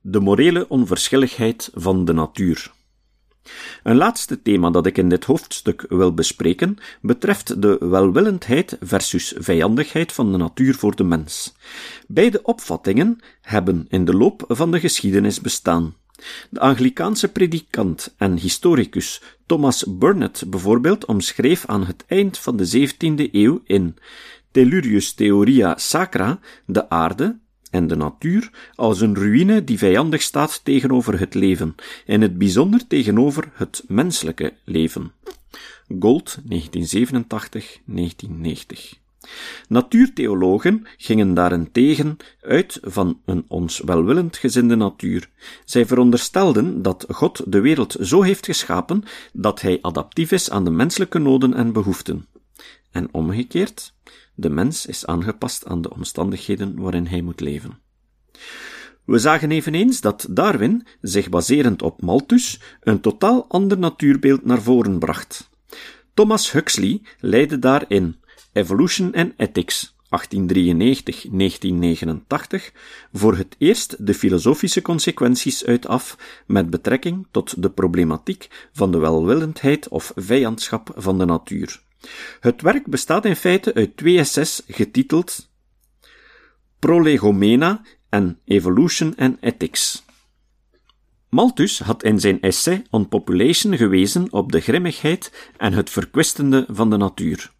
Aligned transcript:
De 0.00 0.20
morele 0.20 0.68
onverschilligheid 0.68 1.70
van 1.74 2.04
de 2.04 2.12
natuur. 2.12 2.72
Een 3.82 3.96
laatste 3.96 4.42
thema 4.42 4.70
dat 4.70 4.86
ik 4.86 4.98
in 4.98 5.08
dit 5.08 5.24
hoofdstuk 5.24 5.84
wil 5.88 6.14
bespreken 6.14 6.76
betreft 7.00 7.62
de 7.62 7.76
welwillendheid 7.80 8.76
versus 8.80 9.34
vijandigheid 9.36 10.12
van 10.12 10.32
de 10.32 10.38
natuur 10.38 10.74
voor 10.74 10.96
de 10.96 11.04
mens. 11.04 11.54
Beide 12.06 12.42
opvattingen 12.42 13.18
hebben 13.40 13.86
in 13.88 14.04
de 14.04 14.14
loop 14.14 14.44
van 14.48 14.70
de 14.70 14.80
geschiedenis 14.80 15.40
bestaan. 15.40 15.94
De 16.50 16.60
Anglikaanse 16.60 17.28
predikant 17.28 18.14
en 18.16 18.36
historicus 18.36 19.22
Thomas 19.46 19.84
Burnet 19.88 20.44
bijvoorbeeld 20.46 21.04
omschreef 21.04 21.66
aan 21.66 21.86
het 21.86 22.04
eind 22.06 22.38
van 22.38 22.56
de 22.56 22.88
17e 22.88 23.30
eeuw 23.32 23.60
in 23.64 23.96
Tellurius 24.50 25.12
Theoria 25.12 25.76
Sacra 25.76 26.38
de 26.66 26.90
aarde, 26.90 27.38
en 27.70 27.86
de 27.86 27.96
natuur 27.96 28.50
als 28.74 29.00
een 29.00 29.14
ruïne 29.14 29.64
die 29.64 29.78
vijandig 29.78 30.22
staat 30.22 30.64
tegenover 30.64 31.18
het 31.18 31.34
leven, 31.34 31.74
in 32.06 32.22
het 32.22 32.38
bijzonder 32.38 32.86
tegenover 32.86 33.50
het 33.54 33.84
menselijke 33.88 34.52
leven. 34.64 35.12
Gold, 35.98 36.38
1987-1990. 36.50 36.54
Natuurtheologen 39.68 40.86
gingen 40.96 41.34
daarentegen 41.34 42.16
uit 42.40 42.78
van 42.82 43.20
een 43.24 43.44
ons 43.48 43.80
welwillend 43.80 44.36
gezinde 44.36 44.74
natuur. 44.74 45.28
Zij 45.64 45.86
veronderstelden 45.86 46.82
dat 46.82 47.04
God 47.08 47.52
de 47.52 47.60
wereld 47.60 47.96
zo 48.00 48.22
heeft 48.22 48.46
geschapen 48.46 49.02
dat 49.32 49.60
hij 49.60 49.78
adaptief 49.82 50.32
is 50.32 50.50
aan 50.50 50.64
de 50.64 50.70
menselijke 50.70 51.18
noden 51.18 51.54
en 51.54 51.72
behoeften. 51.72 52.26
En 52.90 53.08
omgekeerd, 53.12 53.92
de 54.38 54.50
mens 54.50 54.86
is 54.86 55.06
aangepast 55.06 55.66
aan 55.66 55.82
de 55.82 55.94
omstandigheden 55.94 56.80
waarin 56.80 57.06
hij 57.06 57.20
moet 57.20 57.40
leven. 57.40 57.78
We 59.04 59.18
zagen 59.18 59.50
eveneens 59.50 60.00
dat 60.00 60.26
Darwin, 60.30 60.86
zich 61.00 61.28
baserend 61.28 61.82
op 61.82 62.02
Malthus, 62.02 62.60
een 62.80 63.00
totaal 63.00 63.44
ander 63.48 63.78
natuurbeeld 63.78 64.44
naar 64.44 64.62
voren 64.62 64.98
bracht. 64.98 65.50
Thomas 66.14 66.52
Huxley 66.52 67.00
leidde 67.20 67.58
daarin 67.58 68.16
Evolution 68.52 69.14
and 69.14 69.32
Ethics 69.36 69.96
1893-1989 70.08 70.10
voor 73.12 73.36
het 73.36 73.54
eerst 73.58 74.06
de 74.06 74.14
filosofische 74.14 74.82
consequenties 74.82 75.64
uit 75.64 75.86
af 75.86 76.18
met 76.46 76.70
betrekking 76.70 77.26
tot 77.30 77.62
de 77.62 77.70
problematiek 77.70 78.68
van 78.72 78.92
de 78.92 78.98
welwillendheid 78.98 79.88
of 79.88 80.12
vijandschap 80.14 80.92
van 80.96 81.18
de 81.18 81.24
natuur. 81.24 81.86
Het 82.40 82.62
werk 82.62 82.86
bestaat 82.86 83.24
in 83.24 83.36
feite 83.36 83.74
uit 83.74 83.96
twee 83.96 84.18
essays 84.18 84.62
getiteld 84.66 85.50
Prolegomena 86.78 87.82
en 88.08 88.38
Evolution 88.44 89.14
and 89.16 89.36
Ethics. 89.40 90.04
Malthus 91.28 91.78
had 91.78 92.02
in 92.02 92.20
zijn 92.20 92.40
essay 92.40 92.82
On 92.90 93.08
Population 93.08 93.76
gewezen 93.76 94.32
op 94.32 94.52
de 94.52 94.60
grimmigheid 94.60 95.50
en 95.56 95.72
het 95.72 95.90
verkwistende 95.90 96.66
van 96.68 96.90
de 96.90 96.96
natuur. 96.96 97.50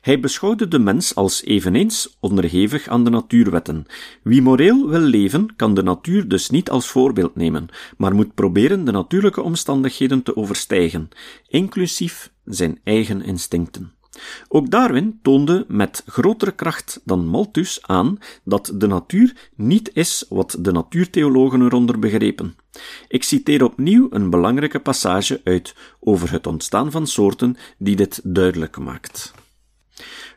Hij 0.00 0.20
beschouwde 0.20 0.68
de 0.68 0.78
mens 0.78 1.14
als 1.14 1.44
eveneens 1.44 2.16
onderhevig 2.20 2.88
aan 2.88 3.04
de 3.04 3.10
natuurwetten. 3.10 3.86
Wie 4.22 4.42
moreel 4.42 4.88
wil 4.88 5.00
leven, 5.00 5.56
kan 5.56 5.74
de 5.74 5.82
natuur 5.82 6.28
dus 6.28 6.50
niet 6.50 6.70
als 6.70 6.86
voorbeeld 6.86 7.36
nemen, 7.36 7.68
maar 7.96 8.14
moet 8.14 8.34
proberen 8.34 8.84
de 8.84 8.92
natuurlijke 8.92 9.42
omstandigheden 9.42 10.22
te 10.22 10.36
overstijgen, 10.36 11.08
inclusief 11.48 12.32
zijn 12.48 12.80
eigen 12.84 13.22
instincten. 13.22 13.92
Ook 14.48 14.70
Darwin 14.70 15.18
toonde 15.22 15.64
met 15.68 16.02
grotere 16.06 16.52
kracht 16.52 17.00
dan 17.04 17.26
Malthus 17.26 17.78
aan 17.82 18.18
dat 18.44 18.72
de 18.74 18.86
natuur 18.86 19.50
niet 19.54 19.90
is 19.94 20.24
wat 20.28 20.56
de 20.58 20.72
natuurtheologen 20.72 21.62
eronder 21.62 21.98
begrepen. 21.98 22.56
Ik 23.08 23.22
citeer 23.22 23.64
opnieuw 23.64 24.06
een 24.10 24.30
belangrijke 24.30 24.80
passage 24.80 25.40
uit 25.44 25.74
over 26.00 26.32
het 26.32 26.46
ontstaan 26.46 26.90
van 26.90 27.06
soorten 27.06 27.56
die 27.78 27.96
dit 27.96 28.20
duidelijk 28.24 28.78
maakt. 28.78 29.32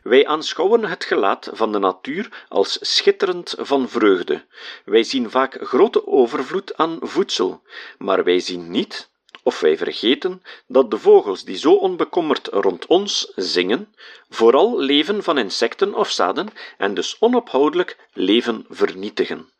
Wij 0.02 0.26
aanschouwen 0.26 0.84
het 0.84 1.04
gelaat 1.04 1.50
van 1.52 1.72
de 1.72 1.78
natuur 1.78 2.46
als 2.48 2.78
schitterend 2.80 3.54
van 3.58 3.88
vreugde. 3.88 4.44
Wij 4.84 5.02
zien 5.02 5.30
vaak 5.30 5.58
grote 5.60 6.06
overvloed 6.06 6.76
aan 6.76 6.98
voedsel, 7.00 7.62
maar 7.98 8.24
wij 8.24 8.40
zien 8.40 8.70
niet 8.70 9.10
of 9.42 9.60
wij 9.60 9.76
vergeten 9.76 10.42
dat 10.66 10.90
de 10.90 10.98
vogels 10.98 11.44
die 11.44 11.56
zo 11.56 11.72
onbekommerd 11.72 12.46
rond 12.46 12.86
ons 12.86 13.32
zingen, 13.36 13.94
vooral 14.28 14.78
leven 14.78 15.22
van 15.22 15.38
insecten 15.38 15.94
of 15.94 16.10
zaden 16.10 16.48
en 16.78 16.94
dus 16.94 17.16
onophoudelijk 17.18 17.96
leven 18.12 18.66
vernietigen. 18.68 19.50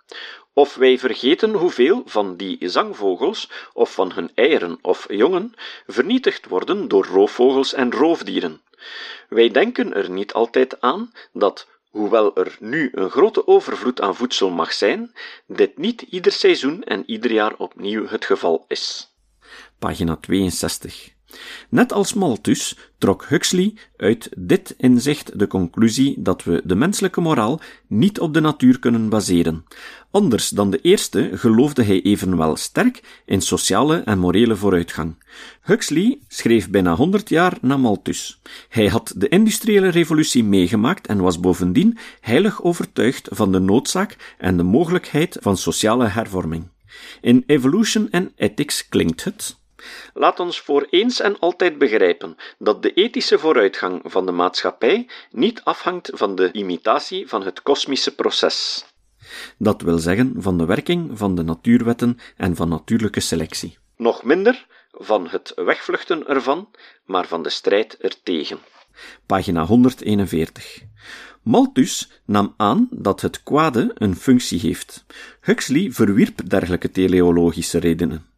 Of 0.53 0.75
wij 0.75 0.99
vergeten 0.99 1.53
hoeveel 1.53 2.03
van 2.07 2.37
die 2.37 2.69
zangvogels, 2.69 3.51
of 3.73 3.93
van 3.95 4.13
hun 4.13 4.31
eieren 4.35 4.79
of 4.83 5.07
jongen, 5.13 5.55
vernietigd 5.87 6.47
worden 6.47 6.89
door 6.89 7.07
roofvogels 7.07 7.73
en 7.73 7.93
roofdieren. 7.93 8.63
Wij 9.29 9.49
denken 9.49 9.95
er 9.95 10.11
niet 10.11 10.33
altijd 10.33 10.81
aan 10.81 11.13
dat, 11.33 11.69
hoewel 11.91 12.37
er 12.37 12.57
nu 12.61 12.91
een 12.93 13.11
grote 13.11 13.47
overvloed 13.47 14.01
aan 14.01 14.17
voedsel 14.17 14.51
mag 14.51 14.73
zijn, 14.73 15.13
dit 15.47 15.79
niet 15.79 16.03
ieder 16.03 16.33
seizoen 16.33 16.83
en 16.83 17.03
ieder 17.07 17.33
jaar 17.33 17.55
opnieuw 17.57 18.07
het 18.07 18.25
geval 18.25 18.65
is 18.69 19.12
pagina 19.83 20.17
62. 20.17 21.11
Net 21.69 21.93
als 21.93 22.15
Malthus 22.15 22.77
trok 22.99 23.27
Huxley 23.29 23.75
uit 23.97 24.29
dit 24.37 24.75
inzicht 24.79 25.39
de 25.39 25.47
conclusie 25.47 26.15
dat 26.19 26.45
we 26.45 26.61
de 26.65 26.75
menselijke 26.75 27.21
moraal 27.21 27.61
niet 27.87 28.21
op 28.21 28.35
de 28.35 28.41
natuur 28.41 28.79
kunnen 28.79 29.09
baseren. 29.09 29.65
Anders 30.11 30.49
dan 30.49 30.71
de 30.71 30.81
eerste 30.81 31.31
geloofde 31.35 31.83
hij 31.83 32.03
evenwel 32.03 32.57
sterk 32.57 33.23
in 33.25 33.41
sociale 33.41 33.97
en 33.97 34.19
morele 34.19 34.57
vooruitgang. 34.57 35.15
Huxley 35.63 36.19
schreef 36.29 36.71
bijna 36.71 36.95
honderd 36.95 37.29
jaar 37.29 37.59
na 37.61 37.77
Malthus. 37.77 38.41
Hij 38.69 38.89
had 38.89 39.15
de 39.17 39.29
industriële 39.29 39.89
revolutie 39.89 40.45
meegemaakt 40.45 41.07
en 41.07 41.21
was 41.21 41.41
bovendien 41.41 41.99
heilig 42.21 42.63
overtuigd 42.63 43.29
van 43.31 43.53
de 43.53 43.59
noodzaak 43.59 44.35
en 44.39 44.57
de 44.57 44.63
mogelijkheid 44.63 45.37
van 45.41 45.57
sociale 45.57 46.07
hervorming. 46.07 46.65
In 47.21 47.45
Evolution 47.47 48.09
and 48.11 48.31
Ethics 48.37 48.89
klinkt 48.89 49.25
het 49.25 49.61
Laat 50.15 50.41
ons 50.41 50.61
voor 50.61 50.87
eens 50.91 51.21
en 51.21 51.39
altijd 51.39 51.79
begrijpen 51.79 52.37
dat 52.59 52.83
de 52.83 52.93
ethische 52.93 53.39
vooruitgang 53.39 54.01
van 54.05 54.27
de 54.27 54.33
maatschappij 54.33 55.09
niet 55.31 55.61
afhangt 55.65 56.11
van 56.15 56.35
de 56.35 56.53
imitatie 56.53 57.29
van 57.29 57.43
het 57.45 57.63
kosmische 57.63 58.15
proces. 58.15 58.85
Dat 59.59 59.83
wil 59.83 59.99
zeggen 59.99 60.35
van 60.39 60.59
de 60.59 60.65
werking 60.65 61.19
van 61.19 61.35
de 61.35 61.43
natuurwetten 61.43 62.19
en 62.37 62.57
van 62.57 62.69
natuurlijke 62.69 63.21
selectie. 63.21 63.79
Nog 63.97 64.23
minder 64.23 64.67
van 64.91 65.29
het 65.29 65.53
wegvluchten 65.57 66.27
ervan, 66.27 66.69
maar 67.05 67.27
van 67.27 67.43
de 67.43 67.51
strijd 67.51 67.97
ertegen. 67.97 68.59
Pagina 69.27 69.65
141. 69.65 70.83
Malthus 71.43 72.23
nam 72.25 72.55
aan 72.57 72.89
dat 72.91 73.21
het 73.21 73.43
kwade 73.43 73.91
een 73.95 74.17
functie 74.17 74.61
heeft. 74.61 75.05
Huxley 75.41 75.91
verwierp 75.91 76.49
dergelijke 76.51 76.91
teleologische 76.91 77.79
redenen. 77.79 78.32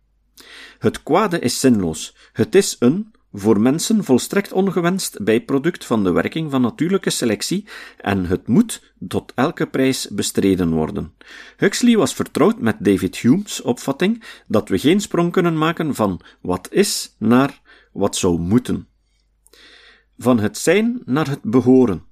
Het 0.78 1.02
kwade 1.02 1.38
is 1.38 1.60
zinloos. 1.60 2.16
Het 2.32 2.54
is 2.54 2.76
een, 2.78 3.14
voor 3.32 3.60
mensen 3.60 4.04
volstrekt 4.04 4.52
ongewenst 4.52 5.24
bijproduct 5.24 5.84
van 5.84 6.04
de 6.04 6.10
werking 6.10 6.50
van 6.50 6.62
natuurlijke 6.62 7.10
selectie 7.10 7.66
en 7.98 8.26
het 8.26 8.48
moet 8.48 8.94
tot 9.08 9.32
elke 9.34 9.66
prijs 9.66 10.08
bestreden 10.08 10.70
worden. 10.70 11.14
Huxley 11.56 11.96
was 11.96 12.14
vertrouwd 12.14 12.58
met 12.58 12.76
David 12.78 13.16
Hume's 13.16 13.62
opvatting 13.62 14.24
dat 14.46 14.68
we 14.68 14.78
geen 14.78 15.00
sprong 15.00 15.32
kunnen 15.32 15.58
maken 15.58 15.94
van 15.94 16.20
wat 16.40 16.68
is 16.70 17.14
naar 17.18 17.60
wat 17.92 18.16
zou 18.16 18.38
moeten. 18.38 18.88
Van 20.18 20.38
het 20.38 20.58
zijn 20.58 21.02
naar 21.04 21.28
het 21.28 21.42
behoren. 21.42 22.04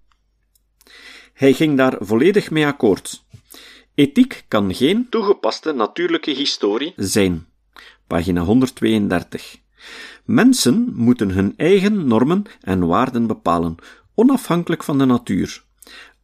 Hij 1.33 1.53
ging 1.53 1.77
daar 1.77 1.97
volledig 2.01 2.51
mee 2.51 2.67
akkoord. 2.67 3.25
Ethiek 3.95 4.45
kan 4.49 4.75
geen 4.75 5.09
toegepaste 5.09 5.73
natuurlijke 5.73 6.31
historie 6.31 6.93
zijn 6.97 7.47
pagina 8.13 8.43
132. 8.45 9.61
Mensen 10.25 10.93
moeten 10.95 11.31
hun 11.31 11.55
eigen 11.57 12.07
normen 12.07 12.43
en 12.61 12.87
waarden 12.87 13.27
bepalen, 13.27 13.75
onafhankelijk 14.15 14.83
van 14.85 14.99
de 14.99 15.05
natuur. 15.05 15.65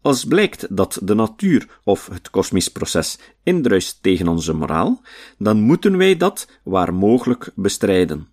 Als 0.02 0.25
blijkt 0.25 0.76
dat 0.76 1.00
de 1.02 1.14
natuur 1.14 1.81
of 1.85 2.06
het 2.06 2.31
kosmisch 2.31 2.69
proces 2.69 3.19
indruist 3.43 4.02
tegen 4.02 4.29
onze 4.29 4.52
moraal, 4.52 5.00
dan 5.38 5.61
moeten 5.61 5.96
wij 5.96 6.17
dat 6.17 6.49
waar 6.62 6.94
mogelijk 6.94 7.50
bestrijden. 7.55 8.29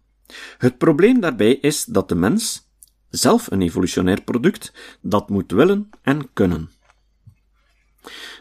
Het 0.57 0.77
probleem 0.77 1.19
daarbij 1.19 1.53
is 1.53 1.85
dat 1.85 2.09
de 2.09 2.15
mens, 2.15 2.69
zelf 3.09 3.51
een 3.51 3.61
evolutionair 3.61 4.21
product, 4.21 4.73
dat 5.01 5.29
moet 5.29 5.51
willen 5.51 5.89
en 6.01 6.29
kunnen. 6.33 6.74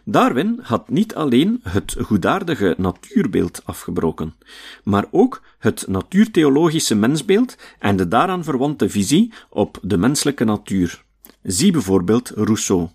Darwin 0.04 0.58
had 0.62 0.88
niet 0.88 1.14
alleen 1.14 1.60
het 1.62 1.96
goedaardige 2.00 2.74
natuurbeeld 2.78 3.60
afgebroken, 3.64 4.34
maar 4.84 5.06
ook 5.10 5.42
het 5.58 5.84
natuurtheologische 5.88 6.94
mensbeeld 6.94 7.56
en 7.78 7.96
de 7.96 8.08
daaraan 8.08 8.44
verwante 8.44 8.88
visie 8.88 9.32
op 9.50 9.78
de 9.82 9.96
menselijke 9.96 10.44
natuur. 10.44 11.04
Zie 11.42 11.72
bijvoorbeeld 11.72 12.32
Rousseau. 12.34 12.88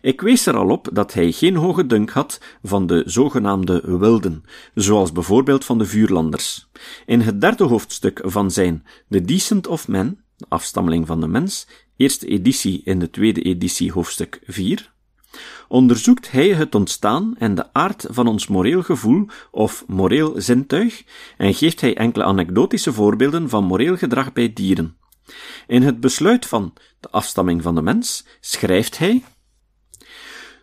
Ik 0.00 0.20
wees 0.20 0.46
er 0.46 0.56
al 0.56 0.68
op 0.68 0.88
dat 0.92 1.12
hij 1.12 1.32
geen 1.32 1.56
hoge 1.56 1.86
dunk 1.86 2.10
had 2.10 2.40
van 2.62 2.86
de 2.86 3.02
zogenaamde 3.06 3.98
wilden, 3.98 4.44
zoals 4.74 5.12
bijvoorbeeld 5.12 5.64
van 5.64 5.78
de 5.78 5.86
vuurlanders. 5.86 6.68
In 7.06 7.20
het 7.20 7.40
derde 7.40 7.64
hoofdstuk 7.64 8.20
van 8.24 8.50
zijn 8.50 8.84
The 9.08 9.20
Decent 9.20 9.66
of 9.66 9.88
Men, 9.88 10.24
de 10.36 10.46
afstammeling 10.48 11.06
van 11.06 11.20
de 11.20 11.28
mens, 11.28 11.66
eerste 11.96 12.26
editie 12.26 12.82
in 12.84 12.98
de 12.98 13.10
tweede 13.10 13.42
editie 13.42 13.92
hoofdstuk 13.92 14.40
4, 14.46 14.93
onderzoekt 15.68 16.30
hij 16.30 16.48
het 16.48 16.74
ontstaan 16.74 17.34
en 17.38 17.54
de 17.54 17.72
aard 17.72 18.06
van 18.08 18.26
ons 18.26 18.46
moreel 18.46 18.82
gevoel 18.82 19.26
of 19.50 19.84
moreel 19.86 20.32
zintuig 20.36 21.02
en 21.36 21.54
geeft 21.54 21.80
hij 21.80 21.96
enkele 21.96 22.24
anekdotische 22.24 22.92
voorbeelden 22.92 23.48
van 23.48 23.64
moreel 23.64 23.96
gedrag 23.96 24.32
bij 24.32 24.52
dieren. 24.52 24.96
In 25.66 25.82
het 25.82 26.00
besluit 26.00 26.46
van 26.46 26.72
de 27.00 27.10
afstamming 27.10 27.62
van 27.62 27.74
de 27.74 27.82
mens 27.82 28.26
schrijft 28.40 28.98
hij 28.98 29.22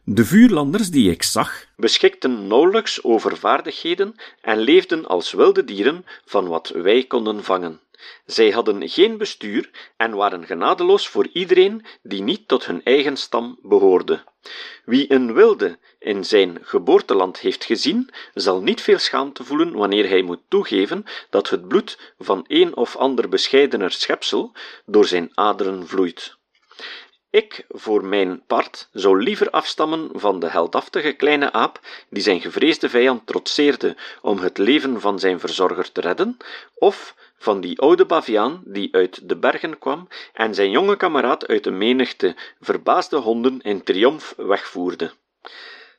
de 0.04 0.26
vuurlanders 0.26 0.90
die 0.90 1.12
ik 1.12 1.24
zag, 1.24 1.66
beschikten 1.76 2.48
nauwelijks 2.48 3.04
over 3.04 3.38
vaardigheden 3.38 4.16
en 4.42 4.58
leefden 4.58 5.06
als 5.06 5.32
wilde 5.32 5.64
dieren 5.64 6.06
van 6.26 6.48
wat 6.48 6.70
wij 6.70 7.04
konden 7.04 7.44
vangen. 7.44 7.80
Zij 8.26 8.52
hadden 8.52 8.90
geen 8.90 9.18
bestuur 9.18 9.92
en 9.98 10.16
waren 10.16 10.46
genadeloos 10.46 11.08
voor 11.08 11.28
iedereen 11.34 11.86
die 12.04 12.22
niet 12.22 12.48
tot 12.48 12.66
hun 12.66 12.84
eigen 12.84 13.18
stam 13.18 13.60
behoorde. 13.62 14.24
Wie 14.86 15.14
een 15.14 15.34
wilde 15.34 15.80
in 16.00 16.26
zijn 16.26 16.58
geboorteland 16.62 17.40
heeft 17.40 17.64
gezien, 17.64 18.10
zal 18.34 18.62
niet 18.62 18.82
veel 18.82 19.00
schaamte 19.00 19.44
voelen 19.44 19.74
wanneer 19.74 20.10
hij 20.10 20.22
moet 20.22 20.42
toegeven 20.48 21.06
dat 21.30 21.50
het 21.50 21.68
bloed 21.68 22.14
van 22.20 22.46
een 22.48 22.76
of 22.76 22.96
ander 22.96 23.30
bescheidener 23.30 23.92
schepsel 23.92 24.52
door 24.86 25.06
zijn 25.06 25.30
aderen 25.34 25.88
vloeit. 25.88 26.40
Ik, 27.32 27.66
voor 27.70 28.06
mijn 28.06 28.42
part, 28.48 28.90
zou 28.92 29.24
liever 29.24 29.50
afstammen 29.50 30.10
van 30.14 30.40
de 30.40 30.50
heldhaftige 30.50 31.12
kleine 31.12 31.52
aap 31.52 31.80
die 32.10 32.24
zijn 32.24 32.42
gevreesde 32.42 32.90
vijand 32.90 33.28
trotseerde 33.28 33.96
om 34.22 34.40
het 34.40 34.58
leven 34.58 35.02
van 35.02 35.20
zijn 35.20 35.40
verzorger 35.40 35.92
te 35.92 36.02
redden, 36.02 36.38
of 36.74 37.16
van 37.38 37.62
die 37.62 37.80
oude 37.80 38.06
baviaan 38.06 38.62
die 38.66 38.96
uit 38.96 39.30
de 39.30 39.36
bergen 39.36 39.80
kwam 39.80 40.08
en 40.34 40.56
zijn 40.56 40.72
jonge 40.72 40.98
kameraad 40.98 41.48
uit 41.48 41.64
de 41.64 41.72
menigte 41.72 42.36
verbaasde 42.60 43.18
honden 43.18 43.62
in 43.62 43.84
triomf 43.84 44.34
wegvoerde 44.38 45.12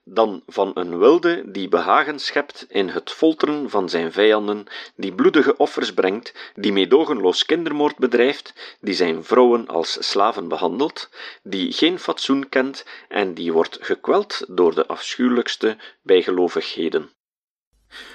dan 0.04 0.42
van 0.46 0.70
een 0.74 0.98
wilde 0.98 1.42
die 1.46 1.68
behagen 1.68 2.18
schept 2.18 2.66
in 2.68 2.88
het 2.88 3.10
folteren 3.10 3.70
van 3.70 3.88
zijn 3.88 4.12
vijanden, 4.12 4.64
die 4.96 5.14
bloedige 5.14 5.56
offers 5.56 5.94
brengt, 5.94 6.52
die 6.54 6.72
meedogenloos 6.72 7.44
kindermoord 7.44 7.96
bedrijft, 7.96 8.76
die 8.80 8.94
zijn 8.94 9.24
vrouwen 9.24 9.68
als 9.68 10.10
slaven 10.10 10.48
behandelt, 10.48 11.10
die 11.42 11.72
geen 11.72 11.98
fatsoen 11.98 12.48
kent 12.48 12.84
en 13.08 13.34
die 13.34 13.52
wordt 13.52 13.78
gekweld 13.80 14.44
door 14.48 14.74
de 14.74 14.86
afschuwelijkste 14.86 15.76
bijgelovigheden. 16.02 17.10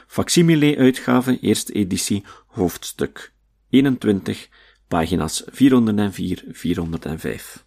Facsimile-uitgave, 0.08 1.40
eerste 1.40 1.74
editie, 1.74 2.24
hoofdstuk 2.48 3.32
21, 3.70 4.48
pagina's 4.88 5.44
404-405. 5.44 7.67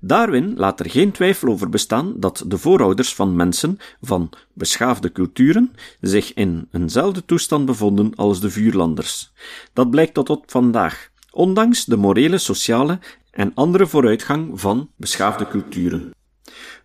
Darwin 0.00 0.54
laat 0.56 0.80
er 0.80 0.90
geen 0.90 1.12
twijfel 1.12 1.48
over 1.48 1.68
bestaan 1.68 2.14
dat 2.16 2.44
de 2.46 2.58
voorouders 2.58 3.14
van 3.14 3.36
mensen 3.36 3.78
van 4.00 4.30
beschaafde 4.52 5.12
culturen 5.12 5.72
zich 6.00 6.34
in 6.34 6.68
eenzelfde 6.72 7.24
toestand 7.24 7.66
bevonden 7.66 8.14
als 8.14 8.40
de 8.40 8.50
vuurlanders. 8.50 9.32
Dat 9.72 9.90
blijkt 9.90 10.14
tot 10.14 10.30
op 10.30 10.50
vandaag, 10.50 11.10
ondanks 11.30 11.84
de 11.84 11.96
morele, 11.96 12.38
sociale 12.38 12.98
en 13.30 13.52
andere 13.54 13.86
vooruitgang 13.86 14.60
van 14.60 14.90
beschaafde 14.96 15.48
culturen. 15.48 16.12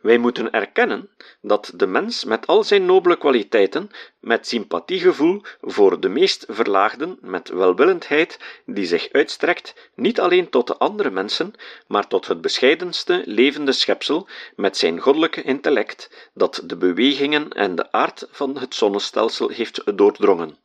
Wij 0.05 0.17
moeten 0.17 0.51
erkennen 0.51 1.09
dat 1.41 1.71
de 1.75 1.87
mens 1.87 2.23
met 2.23 2.47
al 2.47 2.63
zijn 2.63 2.85
nobele 2.85 3.17
kwaliteiten, 3.17 3.89
met 4.19 4.47
sympathiegevoel 4.47 5.41
voor 5.61 5.99
de 5.99 6.09
meest 6.09 6.45
verlaagden, 6.49 7.17
met 7.21 7.49
welwillendheid 7.49 8.39
die 8.65 8.85
zich 8.85 9.11
uitstrekt 9.11 9.89
niet 9.95 10.19
alleen 10.19 10.49
tot 10.49 10.67
de 10.67 10.77
andere 10.77 11.11
mensen, 11.11 11.53
maar 11.87 12.07
tot 12.07 12.27
het 12.27 12.41
bescheidenste 12.41 13.21
levende 13.25 13.71
schepsel 13.71 14.27
met 14.55 14.77
zijn 14.77 14.99
goddelijke 14.99 15.41
intellect, 15.41 16.29
dat 16.33 16.61
de 16.65 16.77
bewegingen 16.77 17.49
en 17.49 17.75
de 17.75 17.91
aard 17.91 18.27
van 18.31 18.57
het 18.57 18.75
zonnestelsel 18.75 19.49
heeft 19.49 19.97
doordrongen 19.97 20.57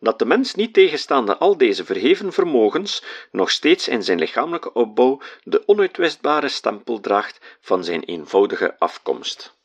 dat 0.00 0.18
de 0.18 0.24
mens 0.24 0.54
niet 0.54 0.72
tegenstaande 0.72 1.36
al 1.36 1.56
deze 1.56 1.84
verheven 1.84 2.32
vermogens 2.32 3.04
nog 3.30 3.50
steeds 3.50 3.88
in 3.88 4.02
zijn 4.02 4.18
lichamelijke 4.18 4.72
opbouw 4.72 5.20
de 5.44 5.62
onuitwisbare 5.66 6.48
stempel 6.48 7.00
draagt 7.00 7.40
van 7.60 7.84
zijn 7.84 8.02
eenvoudige 8.02 8.78
afkomst. 8.78 9.58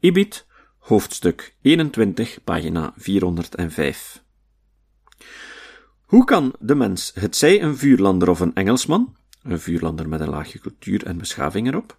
Ibid, 0.00 0.46
hoofdstuk 0.78 1.54
21, 1.62 2.44
pagina 2.44 2.92
405. 2.96 4.22
Hoe 6.10 6.24
kan 6.24 6.54
de 6.58 6.74
mens, 6.74 7.12
het 7.14 7.36
zij 7.36 7.62
een 7.62 7.76
vuurlander 7.76 8.28
of 8.28 8.40
een 8.40 8.54
Engelsman, 8.54 9.16
een 9.42 9.60
vuurlander 9.60 10.08
met 10.08 10.20
een 10.20 10.28
laagje 10.28 10.58
cultuur 10.58 11.06
en 11.06 11.18
beschaving 11.18 11.68
erop, 11.68 11.98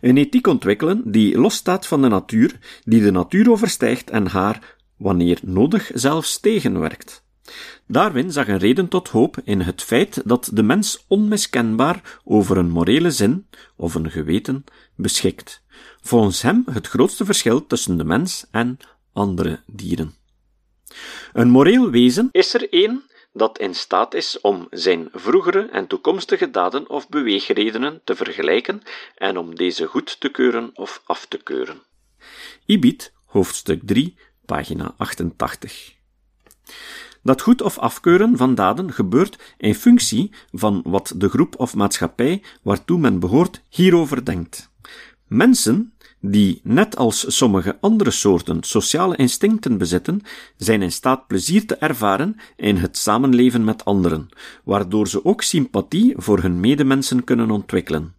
een 0.00 0.16
ethiek 0.16 0.46
ontwikkelen 0.46 1.10
die 1.10 1.38
losstaat 1.38 1.86
van 1.86 2.02
de 2.02 2.08
natuur, 2.08 2.58
die 2.84 3.02
de 3.02 3.10
natuur 3.10 3.50
overstijgt 3.50 4.10
en 4.10 4.26
haar 4.26 4.76
wanneer 4.98 5.38
nodig 5.42 5.90
zelfs 5.94 6.40
tegenwerkt. 6.40 7.26
Darwin 7.86 8.32
zag 8.32 8.48
een 8.48 8.58
reden 8.58 8.88
tot 8.88 9.08
hoop 9.08 9.36
in 9.44 9.60
het 9.60 9.82
feit 9.82 10.22
dat 10.24 10.50
de 10.52 10.62
mens 10.62 11.04
onmiskenbaar 11.08 12.20
over 12.24 12.56
een 12.56 12.70
morele 12.70 13.10
zin 13.10 13.48
of 13.76 13.94
een 13.94 14.10
geweten 14.10 14.64
beschikt. 14.96 15.62
Volgens 16.00 16.42
hem 16.42 16.64
het 16.70 16.86
grootste 16.86 17.24
verschil 17.24 17.66
tussen 17.66 17.96
de 17.96 18.04
mens 18.04 18.46
en 18.50 18.78
andere 19.12 19.60
dieren. 19.66 20.14
Een 21.32 21.50
moreel 21.50 21.90
wezen 21.90 22.28
is 22.30 22.54
er 22.54 22.72
één 22.72 23.02
dat 23.32 23.58
in 23.58 23.74
staat 23.74 24.14
is 24.14 24.40
om 24.40 24.66
zijn 24.70 25.08
vroegere 25.12 25.68
en 25.72 25.86
toekomstige 25.86 26.50
daden 26.50 26.88
of 26.88 27.08
beweegredenen 27.08 28.00
te 28.04 28.14
vergelijken 28.14 28.82
en 29.14 29.36
om 29.36 29.54
deze 29.54 29.86
goed 29.86 30.20
te 30.20 30.28
keuren 30.28 30.70
of 30.74 31.02
af 31.04 31.26
te 31.26 31.38
keuren. 31.38 31.82
Ibid, 32.66 33.12
hoofdstuk 33.24 33.80
3, 33.84 34.16
pagina 34.48 34.94
88. 34.96 35.94
Dat 37.22 37.40
goed 37.40 37.62
of 37.62 37.78
afkeuren 37.78 38.36
van 38.36 38.54
daden 38.54 38.92
gebeurt 38.92 39.54
in 39.56 39.74
functie 39.74 40.30
van 40.52 40.82
wat 40.84 41.12
de 41.16 41.28
groep 41.28 41.58
of 41.58 41.74
maatschappij 41.74 42.42
waartoe 42.62 42.98
men 42.98 43.18
behoort 43.18 43.62
hierover 43.68 44.24
denkt. 44.24 44.70
Mensen 45.26 45.92
die, 46.20 46.60
net 46.62 46.96
als 46.96 47.36
sommige 47.36 47.76
andere 47.80 48.10
soorten 48.10 48.62
sociale 48.62 49.16
instincten 49.16 49.78
bezitten, 49.78 50.20
zijn 50.56 50.82
in 50.82 50.92
staat 50.92 51.26
plezier 51.26 51.66
te 51.66 51.76
ervaren 51.76 52.36
in 52.56 52.76
het 52.76 52.96
samenleven 52.96 53.64
met 53.64 53.84
anderen, 53.84 54.28
waardoor 54.64 55.08
ze 55.08 55.24
ook 55.24 55.42
sympathie 55.42 56.14
voor 56.16 56.42
hun 56.42 56.60
medemensen 56.60 57.24
kunnen 57.24 57.50
ontwikkelen. 57.50 58.14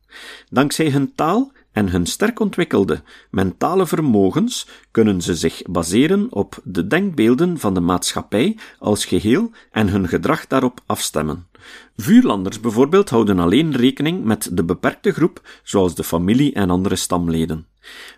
Dankzij 0.49 0.89
hun 0.89 1.15
taal 1.15 1.51
en 1.71 1.89
hun 1.89 2.05
sterk 2.05 2.39
ontwikkelde 2.39 3.01
mentale 3.31 3.87
vermogens 3.87 4.67
kunnen 4.91 5.21
ze 5.21 5.35
zich 5.35 5.61
baseren 5.65 6.27
op 6.29 6.59
de 6.63 6.87
denkbeelden 6.87 7.59
van 7.59 7.73
de 7.73 7.79
maatschappij 7.79 8.57
als 8.79 9.05
geheel 9.05 9.51
en 9.71 9.89
hun 9.89 10.07
gedrag 10.07 10.47
daarop 10.47 10.81
afstemmen. 10.85 11.47
Vuurlanders 11.95 12.59
bijvoorbeeld 12.59 13.09
houden 13.09 13.39
alleen 13.39 13.75
rekening 13.75 14.23
met 14.23 14.49
de 14.51 14.63
beperkte 14.63 15.11
groep, 15.11 15.41
zoals 15.63 15.95
de 15.95 16.03
familie 16.03 16.53
en 16.53 16.69
andere 16.69 16.95
stamleden. 16.95 17.67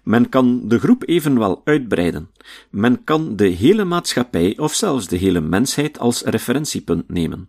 Men 0.03 0.29
kan 0.29 0.67
de 0.67 0.79
groep 0.79 1.03
evenwel 1.05 1.61
uitbreiden. 1.63 2.29
Men 2.69 3.03
kan 3.03 3.35
de 3.35 3.47
hele 3.47 3.83
maatschappij 3.83 4.57
of 4.57 4.73
zelfs 4.73 5.07
de 5.07 5.17
hele 5.17 5.41
mensheid 5.41 5.99
als 5.99 6.21
referentiepunt 6.21 7.09
nemen. 7.09 7.47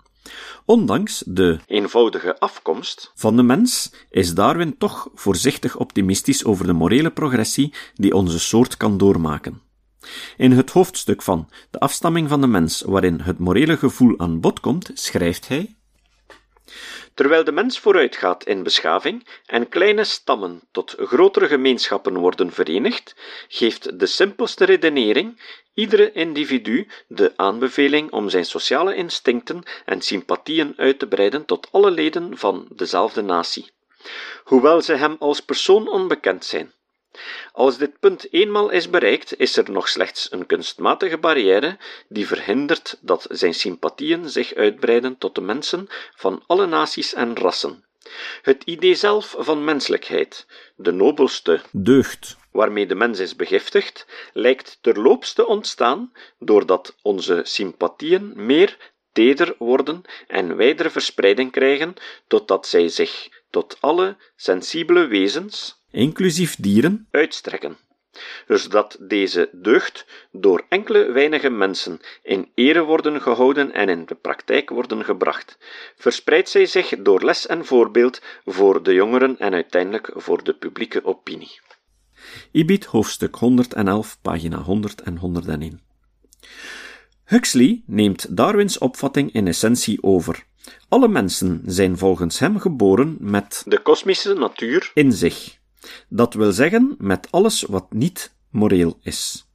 Ondanks 0.65 1.23
de 1.27 1.59
eenvoudige 1.67 2.39
afkomst 2.39 3.13
van 3.15 3.37
de 3.37 3.43
mens 3.43 3.93
is 4.11 4.35
Darwin 4.35 4.79
toch 4.79 5.09
voorzichtig 5.15 5.77
optimistisch 5.77 6.45
over 6.45 6.67
de 6.67 6.73
morele 6.73 7.11
progressie 7.11 7.75
die 7.95 8.15
onze 8.15 8.39
soort 8.39 8.77
kan 8.77 8.99
doormaken. 8.99 9.63
In 10.37 10.53
het 10.53 10.71
hoofdstuk 10.71 11.23
van 11.23 11.49
De 11.71 11.81
afstamming 11.81 12.29
van 12.29 12.41
de 12.41 12.47
mens, 12.47 12.83
waarin 12.83 13.21
het 13.21 13.39
morele 13.39 13.77
gevoel 13.77 14.19
aan 14.19 14.41
bod 14.41 14.61
komt, 14.61 14.91
schrijft 14.95 15.49
hij 15.49 15.77
Terwijl 17.15 17.45
de 17.45 17.53
mens 17.53 17.79
vooruitgaat 17.79 18.45
in 18.45 18.63
beschaving 18.63 19.27
en 19.47 19.69
kleine 19.69 20.05
stammen 20.05 20.61
tot 20.71 20.95
grotere 20.99 21.47
gemeenschappen 21.47 22.17
worden 22.17 22.53
verenigd, 22.53 23.15
geeft 23.49 23.99
de 23.99 24.07
simpelste 24.07 24.65
redenering 24.65 25.41
iedere 25.75 26.13
individu 26.13 26.89
de 27.07 27.33
aanbeveling 27.37 28.11
om 28.11 28.29
zijn 28.29 28.45
sociale 28.45 28.95
instincten 28.95 29.63
en 29.85 30.01
sympathieën 30.01 30.75
uit 30.77 30.99
te 30.99 31.09
breiden 31.09 31.45
tot 31.45 31.69
alle 31.73 31.91
leden 31.91 32.39
van 32.39 32.67
dezelfde 32.75 33.23
natie, 33.23 33.71
hoewel 34.45 34.81
ze 34.81 34.95
hem 34.95 35.17
als 35.19 35.41
persoon 35.41 35.89
onbekend 35.89 36.45
zijn. 36.45 36.73
Als 37.53 37.79
dit 37.79 38.01
punt 38.01 38.33
eenmaal 38.33 38.71
is 38.71 38.91
bereikt, 38.91 39.39
is 39.39 39.57
er 39.57 39.71
nog 39.71 39.89
slechts 39.89 40.33
een 40.33 40.47
kunstmatige 40.47 41.19
barrière 41.19 41.77
die 42.09 42.27
verhindert 42.27 42.99
dat 43.01 43.27
zijn 43.31 43.55
sympathieën 43.55 44.31
zich 44.31 44.55
uitbreiden 44.55 45.19
tot 45.19 45.35
de 45.35 45.41
mensen 45.41 45.89
van 46.15 46.43
alle 46.47 46.67
naties 46.67 47.15
en 47.15 47.37
rassen. 47.37 47.85
Het 48.43 48.63
idee 48.65 48.95
zelf 48.95 49.35
van 49.39 49.65
menselijkheid, 49.65 50.47
de 50.77 50.93
nobelste 50.93 51.61
deugd 51.71 52.37
waarmee 52.53 52.87
de 52.87 52.95
mens 52.95 53.19
is 53.19 53.37
begiftigd, 53.37 54.07
lijkt 54.33 54.79
terloops 54.81 55.33
te 55.33 55.47
ontstaan 55.47 56.13
doordat 56.39 56.97
onze 57.03 57.41
sympathieën 57.45 58.33
meer 58.35 58.77
teder 59.13 59.55
worden 59.59 60.03
en 60.27 60.57
wijdere 60.57 60.91
verspreiding 60.91 61.53
krijgen, 61.53 61.95
totdat 62.27 62.67
zij 62.67 62.89
zich 62.89 63.29
tot 63.51 63.77
alle 63.81 64.17
sensibele 64.37 65.07
wezens, 65.07 65.82
inclusief 65.93 66.57
dieren, 66.57 67.07
uitstrekken 67.11 67.77
zodat 68.47 68.97
deze 69.01 69.49
deugd 69.53 70.07
door 70.33 70.65
enkele 70.69 71.13
weinige 71.13 71.51
mensen 71.51 72.01
in 72.23 72.49
ere 72.55 72.83
worden 72.83 73.21
gehouden 73.21 73.73
en 73.73 73.89
in 73.89 74.05
de 74.07 74.15
praktijk 74.15 74.71
worden 74.71 75.05
gebracht, 75.05 75.59
verspreidt 75.97 76.49
zij 76.49 76.67
zich 76.67 76.95
door 76.99 77.25
les 77.25 77.47
en 77.47 77.65
voorbeeld 77.65 78.23
voor 78.45 78.83
de 78.83 78.93
jongeren 78.93 79.39
en 79.39 79.53
uiteindelijk 79.53 80.11
voor 80.15 80.45
de 80.45 80.55
publieke 80.55 81.05
opinie. 81.05 81.61
Ibid, 82.51 82.85
hoofdstuk 82.85 83.35
111, 83.35 84.19
pagina 84.23 84.59
100 84.59 85.01
en 85.01 85.17
101. 85.17 85.81
Huxley 87.25 87.83
neemt 87.87 88.37
Darwins 88.37 88.79
opvatting 88.79 89.33
in 89.33 89.47
essentie 89.47 90.03
over. 90.03 90.45
Alle 90.89 91.09
mensen 91.09 91.63
zijn 91.67 91.99
volgens 91.99 92.39
hem 92.39 92.59
geboren 92.59 93.17
met 93.21 93.63
de 93.67 93.79
kosmische 93.79 94.35
natuur 94.35 94.91
in 94.95 95.13
zich. 95.13 95.61
Dat 96.09 96.35
wil 96.35 96.53
zeggen 96.53 96.95
met 96.99 97.29
alles 97.31 97.63
wat 97.63 97.93
niet 97.93 98.35
moreel 98.51 98.99
is. 99.03 99.47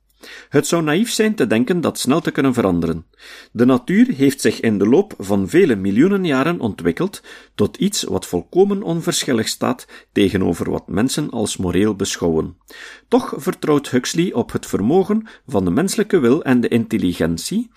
Het 0.49 0.67
zou 0.67 0.83
naïef 0.83 1.11
zijn 1.11 1.35
te 1.35 1.47
denken 1.47 1.81
dat 1.81 1.99
snel 1.99 2.21
te 2.21 2.31
kunnen 2.31 2.53
veranderen. 2.53 3.05
De 3.51 3.65
natuur 3.65 4.07
heeft 4.07 4.41
zich 4.41 4.59
in 4.59 4.77
de 4.77 4.87
loop 4.87 5.13
van 5.17 5.49
vele 5.49 5.75
miljoenen 5.75 6.25
jaren 6.25 6.59
ontwikkeld 6.59 7.21
tot 7.55 7.77
iets 7.77 8.03
wat 8.03 8.25
volkomen 8.25 8.83
onverschillig 8.83 9.47
staat 9.47 9.87
tegenover 10.11 10.69
wat 10.69 10.87
mensen 10.87 11.29
als 11.29 11.57
moreel 11.57 11.95
beschouwen. 11.95 12.57
Toch 13.07 13.33
vertrouwt 13.37 13.89
Huxley 13.89 14.33
op 14.33 14.51
het 14.51 14.65
vermogen 14.65 15.27
van 15.47 15.65
de 15.65 15.71
menselijke 15.71 16.19
wil 16.19 16.43
en 16.43 16.61
de 16.61 16.67
intelligentie 16.67 17.69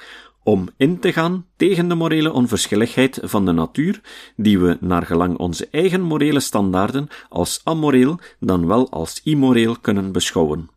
om 0.42 0.68
in 0.76 0.98
te 0.98 1.12
gaan 1.12 1.46
tegen 1.56 1.88
de 1.88 1.94
morele 1.94 2.32
onverschilligheid 2.32 3.18
van 3.22 3.44
de 3.44 3.52
natuur, 3.52 4.00
die 4.36 4.58
we 4.58 4.76
naar 4.80 5.06
gelang 5.06 5.38
onze 5.38 5.68
eigen 5.70 6.02
morele 6.02 6.40
standaarden 6.40 7.08
als 7.28 7.60
amoreel 7.64 8.18
dan 8.38 8.66
wel 8.66 8.90
als 8.90 9.20
immoreel 9.24 9.76
kunnen 9.80 10.12
beschouwen. 10.12 10.70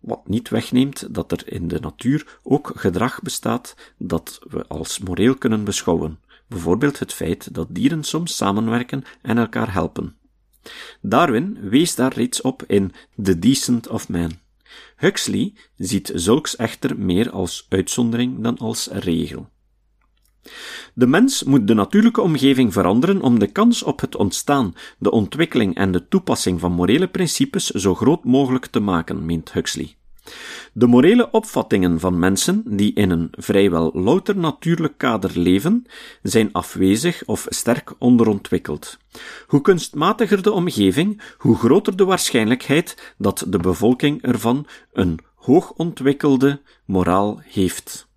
Wat 0.00 0.28
niet 0.28 0.48
wegneemt 0.48 1.14
dat 1.14 1.32
er 1.32 1.52
in 1.52 1.68
de 1.68 1.80
natuur 1.80 2.38
ook 2.42 2.72
gedrag 2.74 3.22
bestaat 3.22 3.76
dat 3.98 4.40
we 4.48 4.66
als 4.66 4.98
moreel 4.98 5.34
kunnen 5.34 5.64
beschouwen, 5.64 6.20
bijvoorbeeld 6.48 6.98
het 6.98 7.12
feit 7.12 7.54
dat 7.54 7.66
dieren 7.70 8.04
soms 8.04 8.36
samenwerken 8.36 9.04
en 9.22 9.38
elkaar 9.38 9.72
helpen. 9.72 10.16
Darwin 11.00 11.58
wees 11.60 11.94
daar 11.94 12.12
reeds 12.14 12.40
op 12.40 12.62
in 12.66 12.92
The 13.22 13.38
Decent 13.38 13.88
of 13.88 14.08
Man. 14.08 14.41
Huxley 14.96 15.54
ziet 15.76 16.10
zulks 16.14 16.56
echter 16.56 16.98
meer 16.98 17.30
als 17.30 17.66
uitzondering 17.68 18.42
dan 18.42 18.58
als 18.58 18.88
regel. 18.92 19.50
De 20.94 21.06
mens 21.06 21.42
moet 21.42 21.66
de 21.66 21.74
natuurlijke 21.74 22.20
omgeving 22.20 22.72
veranderen 22.72 23.20
om 23.20 23.38
de 23.38 23.46
kans 23.46 23.82
op 23.82 24.00
het 24.00 24.16
ontstaan, 24.16 24.74
de 24.98 25.10
ontwikkeling 25.10 25.74
en 25.74 25.92
de 25.92 26.08
toepassing 26.08 26.60
van 26.60 26.72
morele 26.72 27.08
principes 27.08 27.66
zo 27.66 27.94
groot 27.94 28.24
mogelijk 28.24 28.66
te 28.66 28.80
maken, 28.80 29.26
meent 29.26 29.52
Huxley. 29.52 29.96
De 30.72 30.86
morele 30.86 31.30
opvattingen 31.30 32.00
van 32.00 32.18
mensen 32.18 32.62
die 32.66 32.94
in 32.94 33.10
een 33.10 33.28
vrijwel 33.30 33.90
louter 33.94 34.36
natuurlijk 34.36 34.98
kader 34.98 35.38
leven, 35.38 35.86
zijn 36.22 36.52
afwezig 36.52 37.22
of 37.26 37.46
sterk 37.48 37.94
onderontwikkeld. 37.98 38.98
Hoe 39.46 39.60
kunstmatiger 39.60 40.42
de 40.42 40.52
omgeving, 40.52 41.22
hoe 41.38 41.56
groter 41.56 41.96
de 41.96 42.04
waarschijnlijkheid 42.04 43.14
dat 43.18 43.44
de 43.48 43.58
bevolking 43.58 44.22
ervan 44.22 44.66
een 44.92 45.18
hoogontwikkelde 45.34 46.60
moraal 46.84 47.40
heeft. 47.44 48.10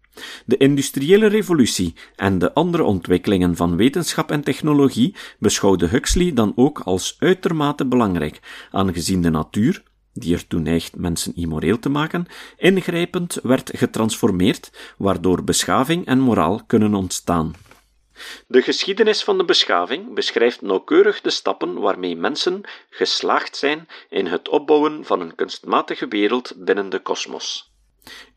De 0.45 0.57
industriële 0.57 1.27
revolutie 1.27 1.95
en 2.15 2.39
de 2.39 2.53
andere 2.53 2.83
ontwikkelingen 2.83 3.55
van 3.55 3.75
wetenschap 3.75 4.31
en 4.31 4.41
technologie 4.41 5.15
beschouwde 5.39 5.87
Huxley 5.87 6.33
dan 6.33 6.53
ook 6.55 6.79
als 6.79 7.15
uitermate 7.19 7.85
belangrijk, 7.85 8.67
aangezien 8.71 9.21
de 9.21 9.29
natuur, 9.29 9.83
die 10.17 10.33
ertoe 10.33 10.59
neigt 10.59 10.95
mensen 10.95 11.35
immoreel 11.35 11.79
te 11.79 11.89
maken, 11.89 12.25
ingrijpend 12.57 13.39
werd 13.43 13.71
getransformeerd, 13.73 14.71
waardoor 14.97 15.43
beschaving 15.43 16.05
en 16.05 16.19
moraal 16.19 16.61
kunnen 16.67 16.93
ontstaan. 16.93 17.53
De 18.47 18.61
geschiedenis 18.61 19.23
van 19.23 19.37
de 19.37 19.45
beschaving 19.45 20.13
beschrijft 20.13 20.61
nauwkeurig 20.61 21.21
de 21.21 21.29
stappen 21.29 21.79
waarmee 21.79 22.15
mensen 22.15 22.61
geslaagd 22.89 23.55
zijn 23.55 23.87
in 24.09 24.25
het 24.25 24.49
opbouwen 24.49 25.05
van 25.05 25.21
een 25.21 25.35
kunstmatige 25.35 26.07
wereld 26.07 26.53
binnen 26.57 26.89
de 26.89 26.99
kosmos. 26.99 27.73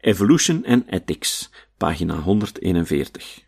Evolution 0.01 0.65
and 0.67 0.87
Ethics, 0.87 1.51
pagina 1.77 2.15
141. 2.15 3.41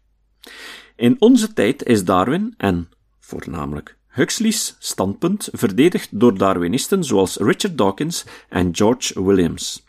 In 0.97 1.17
onze 1.19 1.53
tijd 1.53 1.85
is 1.85 2.05
Darwin 2.05 2.55
en, 2.57 2.91
voornamelijk, 3.21 3.97
Huxley's 4.11 4.77
standpunt 4.79 5.49
verdedigd 5.53 6.09
door 6.21 6.39
Darwinisten 6.39 7.05
zoals 7.05 7.37
Richard 7.37 7.79
Dawkins 7.79 8.25
en 8.49 8.69
George 8.73 9.25
Williams. 9.25 9.85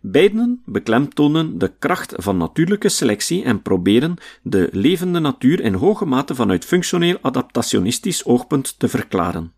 Beiden 0.00 0.62
beklemtonen 0.64 1.58
de 1.58 1.72
kracht 1.78 2.14
van 2.16 2.36
natuurlijke 2.36 2.88
selectie 2.88 3.44
en 3.44 3.62
proberen 3.62 4.16
de 4.42 4.68
levende 4.72 5.18
natuur 5.18 5.60
in 5.60 5.74
hoge 5.74 6.04
mate 6.04 6.34
vanuit 6.34 6.64
functioneel 6.64 7.18
adaptationistisch 7.20 8.24
oogpunt 8.24 8.78
te 8.78 8.88
verklaren. 8.88 9.52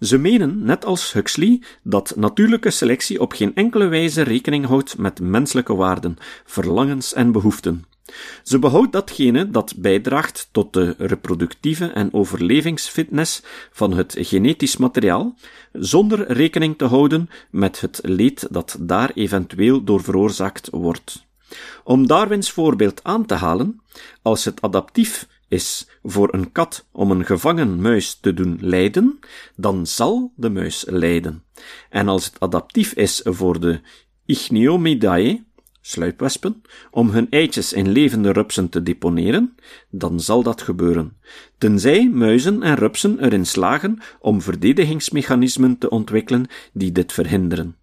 Ze 0.00 0.18
menen, 0.18 0.64
net 0.64 0.84
als 0.84 1.12
Huxley, 1.12 1.62
dat 1.82 2.12
natuurlijke 2.16 2.70
selectie 2.70 3.20
op 3.20 3.32
geen 3.32 3.54
enkele 3.54 3.86
wijze 3.86 4.22
rekening 4.22 4.66
houdt 4.66 4.98
met 4.98 5.20
menselijke 5.20 5.74
waarden, 5.74 6.16
verlangens 6.44 7.14
en 7.14 7.32
behoeften. 7.32 7.84
Ze 8.42 8.58
behoudt 8.58 8.92
datgene 8.92 9.50
dat 9.50 9.74
bijdraagt 9.76 10.48
tot 10.52 10.72
de 10.72 10.94
reproductieve 10.98 11.86
en 11.86 12.12
overlevingsfitness 12.12 13.42
van 13.72 13.92
het 13.92 14.16
genetisch 14.18 14.76
materiaal, 14.76 15.34
zonder 15.72 16.32
rekening 16.32 16.78
te 16.78 16.84
houden 16.84 17.30
met 17.50 17.80
het 17.80 18.00
leed 18.02 18.46
dat 18.50 18.76
daar 18.80 19.10
eventueel 19.14 19.84
door 19.84 20.02
veroorzaakt 20.02 20.68
wordt. 20.70 21.26
Om 21.84 22.06
Darwins 22.06 22.50
voorbeeld 22.50 23.04
aan 23.04 23.26
te 23.26 23.34
halen, 23.34 23.80
als 24.22 24.44
het 24.44 24.60
adaptief 24.60 25.26
is 25.48 25.88
voor 26.02 26.34
een 26.34 26.52
kat 26.52 26.86
om 26.92 27.10
een 27.10 27.24
gevangen 27.24 27.80
muis 27.80 28.14
te 28.14 28.34
doen 28.34 28.58
lijden, 28.60 29.18
dan 29.56 29.86
zal 29.86 30.32
de 30.36 30.50
muis 30.50 30.84
lijden. 30.88 31.44
En 31.90 32.08
als 32.08 32.24
het 32.24 32.40
adaptief 32.40 32.92
is 32.92 33.20
voor 33.24 33.60
de 33.60 33.80
Ichneumeidae, 34.26 35.46
sluipwespen, 35.80 36.62
om 36.90 37.10
hun 37.10 37.26
eitjes 37.30 37.72
in 37.72 37.88
levende 37.88 38.32
rupsen 38.32 38.68
te 38.68 38.82
deponeren, 38.82 39.54
dan 39.90 40.20
zal 40.20 40.42
dat 40.42 40.62
gebeuren, 40.62 41.16
tenzij 41.58 42.08
muizen 42.08 42.62
en 42.62 42.74
rupsen 42.74 43.24
erin 43.24 43.46
slagen 43.46 43.98
om 44.20 44.42
verdedigingsmechanismen 44.42 45.78
te 45.78 45.90
ontwikkelen 45.90 46.46
die 46.72 46.92
dit 46.92 47.12
verhinderen. 47.12 47.76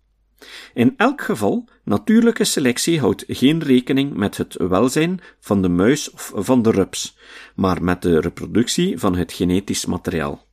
In 0.73 0.93
elk 0.97 1.21
geval, 1.21 1.67
natuurlijke 1.83 2.43
selectie 2.43 2.99
houdt 2.99 3.23
geen 3.27 3.63
rekening 3.63 4.13
met 4.13 4.37
het 4.37 4.55
welzijn 4.57 5.19
van 5.39 5.61
de 5.61 5.69
muis 5.69 6.11
of 6.11 6.31
van 6.35 6.61
de 6.61 6.71
rups, 6.71 7.17
maar 7.55 7.83
met 7.83 8.01
de 8.01 8.19
reproductie 8.19 8.99
van 8.99 9.15
het 9.15 9.33
genetisch 9.33 9.85
materiaal. 9.85 10.44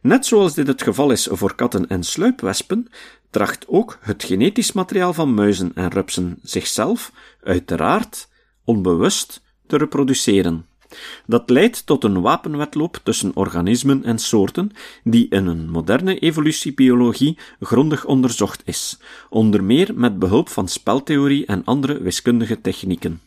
Net 0.00 0.26
zoals 0.26 0.54
dit 0.54 0.66
het 0.66 0.82
geval 0.82 1.10
is 1.10 1.28
voor 1.30 1.54
katten 1.54 1.88
en 1.88 2.02
sluipwespen, 2.02 2.88
tracht 3.30 3.68
ook 3.68 3.98
het 4.00 4.24
genetisch 4.24 4.72
materiaal 4.72 5.12
van 5.12 5.34
muizen 5.34 5.70
en 5.74 5.90
rupsen 5.90 6.38
zichzelf, 6.42 7.12
uiteraard, 7.42 8.28
onbewust, 8.64 9.42
te 9.66 9.76
reproduceren. 9.76 10.66
Dat 11.26 11.50
leidt 11.50 11.86
tot 11.86 12.04
een 12.04 12.20
wapenwetloop 12.20 13.00
tussen 13.02 13.30
organismen 13.34 14.04
en 14.04 14.18
soorten, 14.18 14.72
die 15.04 15.26
in 15.28 15.46
een 15.46 15.70
moderne 15.70 16.18
evolutiebiologie 16.18 17.38
grondig 17.60 18.04
onderzocht 18.04 18.62
is, 18.64 18.98
onder 19.30 19.64
meer 19.64 19.90
met 19.94 20.18
behulp 20.18 20.48
van 20.48 20.68
speltheorie 20.68 21.46
en 21.46 21.64
andere 21.64 22.02
wiskundige 22.02 22.60
technieken. 22.60 23.20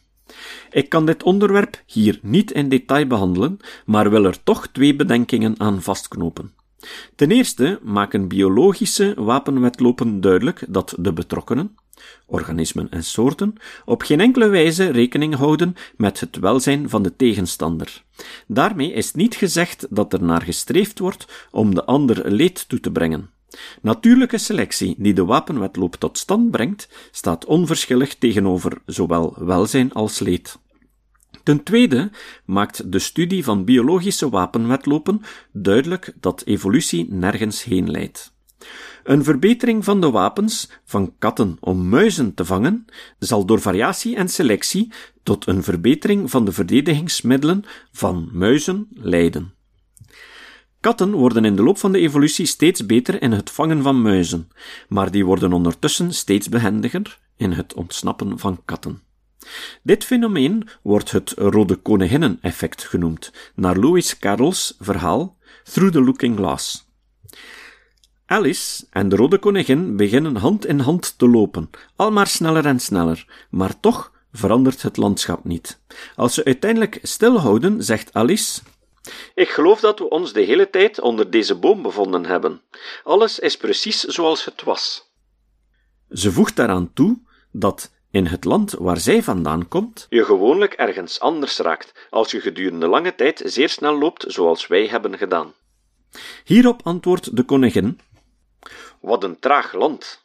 Ik 0.72 0.90
kan 0.90 1.06
dit 1.06 1.24
onderwerp 1.24 1.84
hier 1.86 2.20
niet 2.22 2.52
in 2.52 2.70
detail 2.70 3.08
behandelen, 3.08 3.58
maar 3.86 4.10
wil 4.10 4.26
er 4.26 4.44
toch 4.44 4.68
twee 4.68 4.96
bedenkingen 4.96 5.56
aan 5.58 5.82
vastknopen. 5.82 6.54
Ten 7.16 7.32
eerste 7.32 7.80
maken 7.84 8.28
biologische 8.28 9.14
wapenwetlopen 9.18 10.22
duidelijk 10.22 10.64
dat 10.68 10.96
de 11.00 11.14
betrokkenen, 11.14 11.76
organismen 12.26 12.90
en 12.90 13.04
soorten, 13.04 13.56
op 13.86 14.02
geen 14.02 14.20
enkele 14.20 14.48
wijze 14.48 14.90
rekening 14.90 15.36
houden 15.36 15.76
met 15.98 16.20
het 16.20 16.38
welzijn 16.40 16.90
van 16.90 17.04
de 17.04 17.16
tegenstander. 17.16 18.04
Daarmee 18.48 18.92
is 18.92 19.14
niet 19.14 19.36
gezegd 19.36 19.88
dat 19.90 20.14
er 20.14 20.24
naar 20.24 20.42
gestreefd 20.42 21.00
wordt 21.00 21.48
om 21.52 21.76
de 21.76 21.86
ander 21.86 22.32
leed 22.32 22.70
toe 22.70 22.80
te 22.80 22.92
brengen. 22.92 23.30
Natuurlijke 23.82 24.38
selectie 24.38 24.96
die 24.98 25.14
de 25.14 25.26
wapenwetloop 25.26 25.96
tot 25.96 26.18
stand 26.18 26.52
brengt, 26.52 26.90
staat 27.12 27.46
onverschillig 27.46 28.16
tegenover 28.16 28.82
zowel 28.86 29.36
welzijn 29.38 29.94
als 29.94 30.20
leed. 30.20 30.60
Ten 31.44 31.64
tweede 31.64 32.12
maakt 32.46 32.92
de 32.92 33.00
studie 33.00 33.44
van 33.44 33.66
biologische 33.66 34.30
wapenwetlopen 34.30 35.22
duidelijk 35.52 36.14
dat 36.20 36.44
evolutie 36.46 37.08
nergens 37.10 37.64
heen 37.64 37.92
leidt. 37.92 38.34
Een 39.04 39.24
verbetering 39.24 39.84
van 39.84 40.02
de 40.02 40.10
wapens 40.10 40.70
van 40.86 41.14
katten 41.20 41.58
om 41.60 41.90
muizen 41.90 42.34
te 42.34 42.46
vangen 42.46 42.86
zal 43.20 43.46
door 43.46 43.62
variatie 43.62 44.16
en 44.16 44.30
selectie 44.30 44.92
tot 45.24 45.48
een 45.48 45.64
verbetering 45.64 46.30
van 46.30 46.46
de 46.46 46.52
verdedigingsmiddelen 46.52 47.64
van 47.92 48.30
muizen 48.34 48.88
leiden. 48.90 49.55
Katten 50.86 51.12
worden 51.12 51.46
in 51.46 51.56
de 51.56 51.64
loop 51.64 51.78
van 51.78 51.92
de 51.92 52.00
evolutie 52.00 52.46
steeds 52.46 52.86
beter 52.86 53.22
in 53.22 53.32
het 53.32 53.52
vangen 53.52 53.82
van 53.82 54.02
muizen, 54.02 54.50
maar 54.90 55.12
die 55.12 55.26
worden 55.26 55.54
ondertussen 55.54 56.14
steeds 56.14 56.50
behendiger 56.50 57.20
in 57.36 57.52
het 57.52 57.74
ontsnappen 57.74 58.40
van 58.40 58.62
katten. 58.66 59.02
Dit 59.84 60.04
fenomeen 60.04 60.68
wordt 60.82 61.12
het 61.12 61.34
rode 61.38 61.76
koninginnen-effect 61.76 62.84
genoemd, 62.84 63.32
naar 63.56 63.80
Lewis 63.80 64.20
Carroll's 64.20 64.76
verhaal 64.80 65.38
Through 65.64 65.94
the 65.94 66.02
Looking 66.02 66.38
Glass. 66.38 66.88
Alice 68.26 68.86
en 68.90 69.10
de 69.10 69.16
rode 69.16 69.38
koningin 69.38 69.96
beginnen 69.96 70.36
hand 70.36 70.66
in 70.66 70.80
hand 70.80 71.18
te 71.18 71.30
lopen, 71.30 71.70
al 71.96 72.12
maar 72.12 72.28
sneller 72.28 72.66
en 72.66 72.80
sneller, 72.80 73.46
maar 73.50 73.80
toch 73.80 74.12
verandert 74.32 74.82
het 74.82 74.98
landschap 74.98 75.44
niet. 75.44 75.80
Als 76.16 76.34
ze 76.34 76.46
uiteindelijk 76.46 77.00
stilhouden, 77.02 77.84
zegt 77.84 78.14
Alice: 78.14 78.62
Ik 79.36 79.50
geloof 79.50 79.80
dat 79.80 80.00
we 80.00 80.10
ons 80.10 80.34
de 80.34 80.42
hele 80.42 80.70
tijd 80.70 81.00
onder 81.02 81.30
deze 81.30 81.56
boom 81.56 81.82
bevonden 81.82 82.26
hebben. 82.26 82.62
Alles 83.04 83.40
is 83.40 83.58
precies 83.58 84.00
zoals 84.04 84.46
het 84.46 84.64
was. 84.64 85.10
Ze 86.10 86.32
voegt 86.32 86.56
daaraan 86.56 86.94
toe 86.94 87.18
dat 87.52 87.92
in 88.12 88.26
het 88.26 88.44
land 88.44 88.72
waar 88.72 89.00
zij 89.00 89.24
vandaan 89.24 89.68
komt, 89.68 90.08
je 90.10 90.26
gewoonlijk 90.26 90.74
ergens 90.74 91.20
anders 91.20 91.58
raakt, 91.58 92.08
als 92.10 92.32
je 92.32 92.40
gedurende 92.40 92.88
lange 92.88 93.16
tijd 93.16 93.42
zeer 93.46 93.70
snel 93.70 93.98
loopt 93.98 94.26
zoals 94.28 94.68
wij 94.68 94.88
hebben 94.88 95.18
gedaan. 95.18 95.54
Hierop 96.44 96.82
antwoordt 96.84 97.36
de 97.36 97.44
koningin: 97.44 98.00
Wat 99.02 99.24
een 99.24 99.40
traag 99.40 99.74
land. 99.74 100.25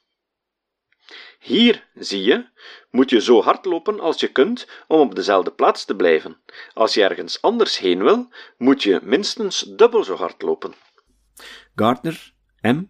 Hier, 1.41 1.89
zie 1.95 2.23
je, 2.23 2.47
moet 2.91 3.11
je 3.11 3.21
zo 3.21 3.43
hard 3.43 3.65
lopen 3.65 4.01
als 4.01 4.21
je 4.21 4.29
kunt 4.29 4.67
om 4.89 5.01
op 5.01 5.15
dezelfde 5.15 5.51
plaats 5.51 5.85
te 5.85 5.97
blijven. 5.97 6.37
Als 6.75 6.95
je 6.95 7.03
ergens 7.03 7.43
anders 7.43 7.79
heen 7.79 8.03
wil, 8.03 8.29
moet 8.59 8.83
je 8.83 9.01
minstens 9.03 9.61
dubbel 9.77 10.05
zo 10.05 10.15
hard 10.15 10.43
lopen. 10.43 10.73
Gardner, 11.75 12.33
M. 12.61 12.83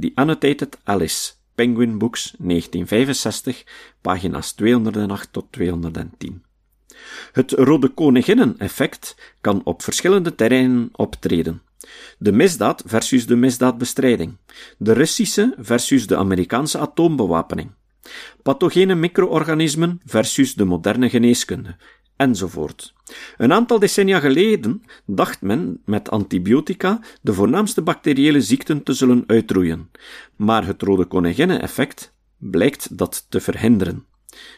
The 0.00 0.12
Annotated 0.14 0.78
Alice, 0.84 1.32
Penguin 1.54 1.98
Books, 1.98 2.34
1965, 2.38 3.64
pagina's 4.00 4.52
208 4.52 5.32
tot 5.32 5.46
210. 5.50 6.44
Het 7.32 7.52
rode 7.52 7.88
koninginnen-effect 7.88 9.34
kan 9.40 9.60
op 9.64 9.82
verschillende 9.82 10.34
terreinen 10.34 10.88
optreden. 10.92 11.62
De 12.18 12.32
misdaad 12.32 12.82
versus 12.86 13.26
de 13.26 13.36
misdaadbestrijding. 13.36 14.36
De 14.78 14.92
Russische 14.92 15.54
versus 15.58 16.06
de 16.06 16.16
Amerikaanse 16.16 16.78
atoombewapening. 16.78 17.70
Pathogene 18.42 18.94
micro-organismen 18.94 20.00
versus 20.04 20.54
de 20.54 20.64
moderne 20.64 21.08
geneeskunde, 21.08 21.76
enzovoort. 22.16 22.94
Een 23.36 23.52
aantal 23.52 23.78
decennia 23.78 24.20
geleden 24.20 24.82
dacht 25.06 25.40
men 25.40 25.80
met 25.84 26.10
antibiotica 26.10 27.00
de 27.20 27.32
voornaamste 27.32 27.82
bacteriële 27.82 28.40
ziekten 28.40 28.82
te 28.82 28.92
zullen 28.92 29.24
uitroeien, 29.26 29.90
maar 30.36 30.66
het 30.66 30.82
rode 30.82 31.04
koninginnen-effect 31.04 32.14
blijkt 32.38 32.98
dat 32.98 33.26
te 33.28 33.40
verhinderen. 33.40 34.06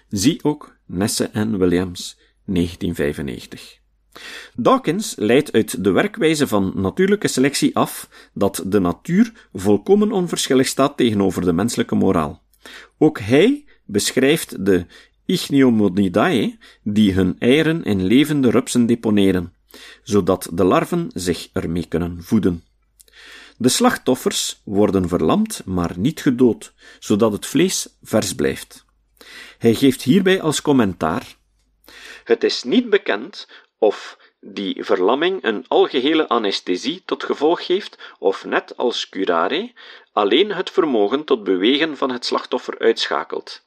Zie 0.09 0.45
ook 0.45 0.77
Nesse 0.87 1.25
en 1.25 1.59
Williams, 1.59 2.19
1995. 2.45 3.79
Dawkins 4.57 5.15
leidt 5.17 5.53
uit 5.53 5.85
de 5.85 5.91
werkwijze 5.91 6.47
van 6.47 6.73
natuurlijke 6.75 7.29
selectie 7.29 7.77
af 7.77 8.09
dat 8.35 8.63
de 8.67 8.81
natuur 8.81 9.33
volkomen 9.53 10.13
onverschillig 10.13 10.67
staat 10.67 10.97
tegenover 10.97 11.45
de 11.45 11.53
menselijke 11.53 11.95
moraal. 11.95 12.43
Ook 12.99 13.19
hij 13.19 13.65
beschrijft 13.85 14.65
de 14.65 14.87
Ichneumonidae 15.27 16.59
die 16.83 17.13
hun 17.13 17.37
eieren 17.39 17.85
in 17.85 18.05
levende 18.05 18.51
rupsen 18.51 18.87
deponeren, 18.87 19.55
zodat 20.03 20.49
de 20.53 20.65
larven 20.65 21.11
zich 21.15 21.49
ermee 21.53 21.87
kunnen 21.87 22.23
voeden. 22.23 22.65
De 23.57 23.69
slachtoffers 23.69 24.61
worden 24.65 25.09
verlamd, 25.09 25.63
maar 25.65 25.99
niet 25.99 26.21
gedood, 26.21 26.73
zodat 26.99 27.33
het 27.33 27.47
vlees 27.47 27.97
vers 28.03 28.35
blijft. 28.35 28.85
Hij 29.59 29.75
geeft 29.75 30.03
hierbij 30.03 30.43
als 30.43 30.63
commentaar: 30.63 31.37
Het 32.25 32.45
is 32.45 32.63
niet 32.63 32.91
bekend 32.91 33.49
of 33.79 34.18
die 34.41 34.85
verlamming 34.85 35.45
een 35.45 35.65
algehele 35.69 36.29
anesthesie 36.29 37.03
tot 37.05 37.25
gevolg 37.25 37.67
heeft, 37.67 37.99
of 38.19 38.45
net 38.45 38.77
als 38.77 39.09
curare, 39.09 39.73
alleen 40.13 40.53
het 40.53 40.71
vermogen 40.71 41.25
tot 41.25 41.45
bewegen 41.45 41.97
van 41.97 42.11
het 42.11 42.27
slachtoffer 42.27 42.79
uitschakelt. 42.79 43.67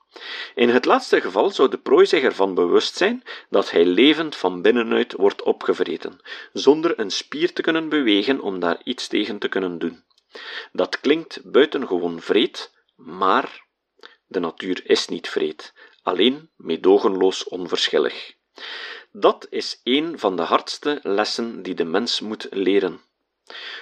In 0.55 0.69
het 0.69 0.85
laatste 0.85 1.21
geval 1.21 1.49
zou 1.49 1.69
de 1.69 1.77
prooi 1.77 2.05
zich 2.05 2.23
ervan 2.23 2.53
bewust 2.53 2.95
zijn 2.95 3.23
dat 3.49 3.71
hij 3.71 3.85
levend 3.85 4.35
van 4.35 4.61
binnenuit 4.61 5.13
wordt 5.13 5.41
opgevreten, 5.41 6.19
zonder 6.53 6.99
een 6.99 7.11
spier 7.11 7.53
te 7.53 7.61
kunnen 7.61 7.89
bewegen 7.89 8.39
om 8.41 8.59
daar 8.59 8.81
iets 8.83 9.07
tegen 9.07 9.39
te 9.39 9.47
kunnen 9.47 9.79
doen. 9.79 10.03
Dat 10.71 10.99
klinkt 10.99 11.41
buitengewoon 11.43 12.21
vreed, 12.21 12.71
maar 12.95 13.65
de 14.27 14.39
natuur 14.39 14.81
is 14.83 15.07
niet 15.07 15.29
vreed, 15.29 15.73
alleen 16.03 16.49
meedogenloos 16.55 17.43
onverschillig. 17.43 18.33
Dat 19.11 19.47
is 19.49 19.81
een 19.83 20.19
van 20.19 20.35
de 20.35 20.41
hardste 20.41 20.99
lessen 21.03 21.63
die 21.63 21.73
de 21.73 21.83
mens 21.83 22.19
moet 22.19 22.47
leren. 22.49 22.99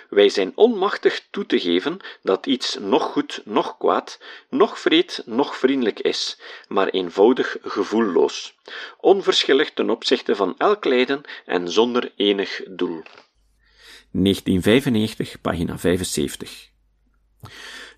Wij 0.09 0.29
zijn 0.29 0.51
onmachtig 0.55 1.27
toe 1.31 1.45
te 1.45 1.59
geven 1.59 1.99
dat 2.23 2.45
iets 2.45 2.77
nog 2.79 3.03
goed, 3.03 3.41
nog 3.45 3.77
kwaad, 3.77 4.19
nog 4.49 4.79
vreed, 4.79 5.21
nog 5.25 5.57
vriendelijk 5.57 5.99
is, 5.99 6.39
maar 6.67 6.87
eenvoudig 6.87 7.57
gevoelloos, 7.61 8.55
onverschillig 8.97 9.73
ten 9.73 9.89
opzichte 9.89 10.35
van 10.35 10.55
elk 10.57 10.85
lijden 10.85 11.21
en 11.45 11.71
zonder 11.71 12.11
enig 12.15 12.61
doel. 12.69 13.03
1995, 14.11 15.41
pagina 15.41 15.77
75. 15.77 16.69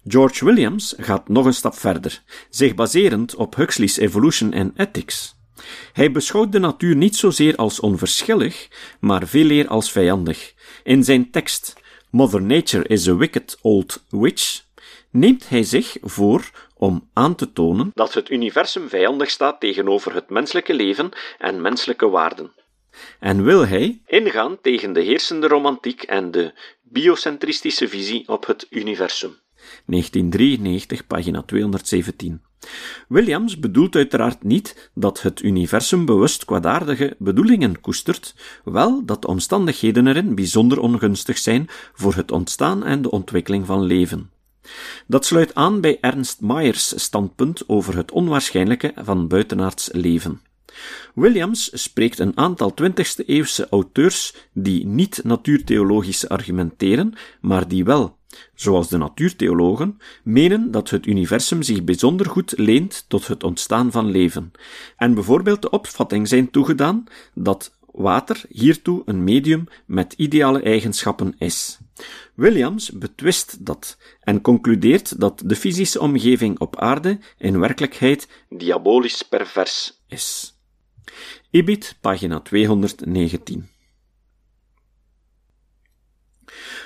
George 0.07 0.45
Williams 0.45 0.93
gaat 0.97 1.27
nog 1.27 1.45
een 1.45 1.53
stap 1.53 1.75
verder, 1.75 2.23
zich 2.49 2.75
baserend 2.75 3.35
op 3.35 3.55
Huxley's 3.55 3.97
Evolution 3.97 4.53
and 4.53 4.79
Ethics. 4.79 5.39
Hij 5.93 6.11
beschouwt 6.11 6.51
de 6.51 6.59
natuur 6.59 6.95
niet 6.95 7.15
zozeer 7.15 7.55
als 7.55 7.79
onverschillig, 7.79 8.67
maar 8.99 9.27
veel 9.27 9.49
eer 9.49 9.67
als 9.67 9.91
vijandig. 9.91 10.53
In 10.83 11.03
zijn 11.03 11.31
tekst 11.31 11.73
Mother 12.09 12.41
Nature 12.41 12.87
is 12.87 13.07
a 13.07 13.15
wicked 13.15 13.57
old 13.61 14.03
witch 14.09 14.63
neemt 15.11 15.49
hij 15.49 15.63
zich 15.63 15.97
voor 16.01 16.49
om 16.77 17.09
aan 17.13 17.35
te 17.35 17.53
tonen 17.53 17.91
dat 17.93 18.13
het 18.13 18.29
universum 18.29 18.89
vijandig 18.89 19.29
staat 19.29 19.59
tegenover 19.59 20.13
het 20.13 20.29
menselijke 20.29 20.73
leven 20.73 21.09
en 21.37 21.61
menselijke 21.61 22.09
waarden. 22.09 22.51
En 23.19 23.43
wil 23.43 23.67
hij 23.67 24.01
ingaan 24.05 24.57
tegen 24.61 24.93
de 24.93 25.01
heersende 25.01 25.47
romantiek 25.47 26.03
en 26.03 26.31
de 26.31 26.53
biocentristische 26.81 27.87
visie 27.87 28.27
op 28.27 28.45
het 28.45 28.67
universum. 28.69 29.39
1993, 29.85 31.07
pagina 31.07 31.41
217. 31.41 32.50
Williams 33.07 33.59
bedoelt 33.59 33.95
uiteraard 33.95 34.43
niet 34.43 34.91
dat 34.93 35.21
het 35.21 35.41
universum 35.41 36.05
bewust 36.05 36.45
kwaadaardige 36.45 37.15
bedoelingen 37.19 37.81
koestert, 37.81 38.35
wel 38.63 39.05
dat 39.05 39.21
de 39.21 39.27
omstandigheden 39.27 40.07
erin 40.07 40.35
bijzonder 40.35 40.79
ongunstig 40.79 41.37
zijn 41.37 41.67
voor 41.93 42.15
het 42.15 42.31
ontstaan 42.31 42.83
en 42.83 43.01
de 43.01 43.11
ontwikkeling 43.11 43.65
van 43.65 43.83
leven. 43.83 44.29
Dat 45.07 45.25
sluit 45.25 45.55
aan 45.55 45.81
bij 45.81 45.97
Ernst 46.01 46.41
Mayers 46.41 47.03
standpunt 47.03 47.69
over 47.69 47.97
het 47.97 48.11
onwaarschijnlijke 48.11 48.93
van 48.95 49.27
buitenaards 49.27 49.89
leven. 49.91 50.41
Williams 51.13 51.69
spreekt 51.73 52.19
een 52.19 52.37
aantal 52.37 52.73
20e 52.81 53.25
eeuwse 53.25 53.67
auteurs 53.69 54.35
die 54.53 54.85
niet 54.85 55.19
natuurtheologisch 55.23 56.27
argumenteren, 56.27 57.13
maar 57.41 57.67
die 57.67 57.83
wel 57.83 58.19
zoals 58.55 58.89
de 58.89 58.97
natuurtheologen, 58.97 59.99
menen 60.23 60.71
dat 60.71 60.89
het 60.89 61.05
universum 61.05 61.61
zich 61.61 61.83
bijzonder 61.83 62.25
goed 62.25 62.53
leent 62.57 63.05
tot 63.07 63.27
het 63.27 63.43
ontstaan 63.43 63.91
van 63.91 64.11
leven, 64.11 64.51
en 64.97 65.13
bijvoorbeeld 65.13 65.61
de 65.61 65.69
opvatting 65.69 66.27
zijn 66.27 66.51
toegedaan 66.51 67.03
dat 67.33 67.79
water 67.91 68.43
hiertoe 68.49 69.01
een 69.05 69.23
medium 69.23 69.67
met 69.85 70.13
ideale 70.13 70.61
eigenschappen 70.61 71.35
is. 71.37 71.79
Williams 72.33 72.91
betwist 72.91 73.65
dat 73.65 73.97
en 74.21 74.41
concludeert 74.41 75.19
dat 75.19 75.41
de 75.45 75.55
fysische 75.55 75.99
omgeving 75.99 76.59
op 76.59 76.79
aarde 76.79 77.19
in 77.37 77.59
werkelijkheid 77.59 78.27
diabolisch 78.49 79.21
pervers 79.21 80.01
is. 80.07 80.50
Ibid, 81.49 81.97
pagina 82.01 82.39
219. 82.39 83.69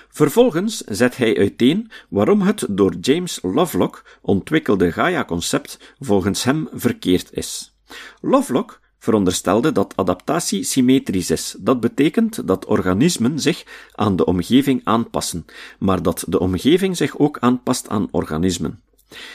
Vervolgens 0.09 0.77
zet 0.77 1.17
hij 1.17 1.37
uiteen 1.37 1.91
waarom 2.09 2.41
het 2.41 2.65
door 2.69 2.95
James 3.01 3.39
Lovelock 3.41 4.19
ontwikkelde 4.21 4.91
Gaia-concept 4.91 5.95
volgens 5.99 6.43
hem 6.43 6.67
verkeerd 6.71 7.33
is. 7.33 7.77
Lovelock 8.21 8.79
veronderstelde 8.97 9.71
dat 9.71 9.93
adaptatie 9.95 10.63
symmetrisch 10.63 11.29
is. 11.29 11.55
Dat 11.59 11.79
betekent 11.79 12.47
dat 12.47 12.65
organismen 12.65 13.39
zich 13.39 13.63
aan 13.91 14.15
de 14.15 14.25
omgeving 14.25 14.81
aanpassen, 14.83 15.45
maar 15.79 16.01
dat 16.01 16.25
de 16.27 16.39
omgeving 16.39 16.97
zich 16.97 17.17
ook 17.17 17.39
aanpast 17.39 17.89
aan 17.89 18.07
organismen. 18.11 18.84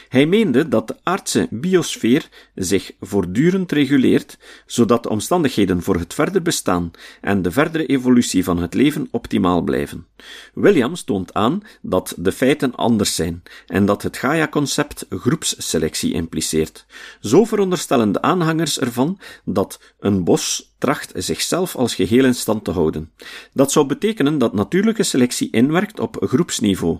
Hij 0.08 0.26
meende 0.26 0.68
dat 0.68 0.88
de 0.88 0.96
aardse 1.02 1.48
biosfeer 1.50 2.28
zich 2.54 2.92
voortdurend 3.00 3.72
reguleert, 3.72 4.38
zodat 4.66 5.02
de 5.02 5.08
omstandigheden 5.08 5.82
voor 5.82 5.96
het 5.96 6.14
verder 6.14 6.42
bestaan 6.42 6.90
en 7.20 7.42
de 7.42 7.50
verdere 7.50 7.86
evolutie 7.86 8.44
van 8.44 8.58
het 8.58 8.74
leven 8.74 9.08
optimaal 9.10 9.62
blijven. 9.62 10.06
Williams 10.54 11.02
toont 11.02 11.34
aan 11.34 11.62
dat 11.82 12.14
de 12.16 12.32
feiten 12.32 12.74
anders 12.74 13.14
zijn 13.14 13.42
en 13.66 13.86
dat 13.86 14.02
het 14.02 14.16
Gaia-concept 14.16 15.06
groepsselectie 15.10 16.12
impliceert. 16.12 16.86
Zo 17.20 17.44
veronderstellen 17.44 18.12
de 18.12 18.22
aanhangers 18.22 18.78
ervan 18.78 19.18
dat 19.44 19.80
een 19.98 20.24
bos 20.24 20.69
tracht 20.80 21.12
zichzelf 21.14 21.76
als 21.76 21.94
geheel 21.94 22.24
in 22.24 22.34
stand 22.34 22.64
te 22.64 22.70
houden. 22.70 23.12
Dat 23.52 23.72
zou 23.72 23.86
betekenen 23.86 24.38
dat 24.38 24.52
natuurlijke 24.52 25.02
selectie 25.02 25.50
inwerkt 25.50 26.00
op 26.00 26.16
groepsniveau. 26.20 26.98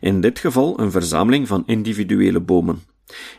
In 0.00 0.20
dit 0.20 0.38
geval 0.38 0.80
een 0.80 0.90
verzameling 0.90 1.48
van 1.48 1.62
individuele 1.66 2.40
bomen. 2.40 2.82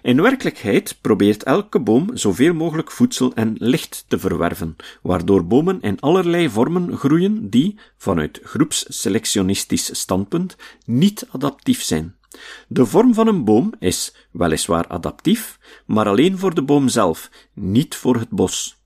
In 0.02 0.22
werkelijkheid 0.22 0.98
probeert 1.02 1.44
elke 1.44 1.80
boom 1.80 2.10
zoveel 2.14 2.54
mogelijk 2.54 2.92
voedsel 2.92 3.34
en 3.34 3.56
licht 3.58 4.06
te 4.08 4.20
verwerven, 4.20 4.76
waardoor 5.02 5.46
bomen 5.46 5.82
in 5.82 6.00
allerlei 6.00 6.50
vormen 6.50 6.98
groeien 6.98 7.50
die, 7.50 7.80
vanuit 7.98 8.40
groepsselectionistisch 8.44 10.00
standpunt, 10.00 10.56
niet 10.86 11.28
adaptief 11.32 11.82
zijn. 11.84 12.16
De 12.68 12.86
vorm 12.86 13.14
van 13.14 13.28
een 13.28 13.44
boom 13.44 13.74
is 13.80 14.16
weliswaar 14.32 14.88
adaptief, 14.88 15.60
maar 15.86 16.08
alleen 16.08 16.38
voor 16.38 16.54
de 16.54 16.64
boom 16.64 16.88
zelf, 16.88 17.30
niet 17.54 17.96
voor 17.96 18.16
het 18.16 18.30
bos. 18.30 18.79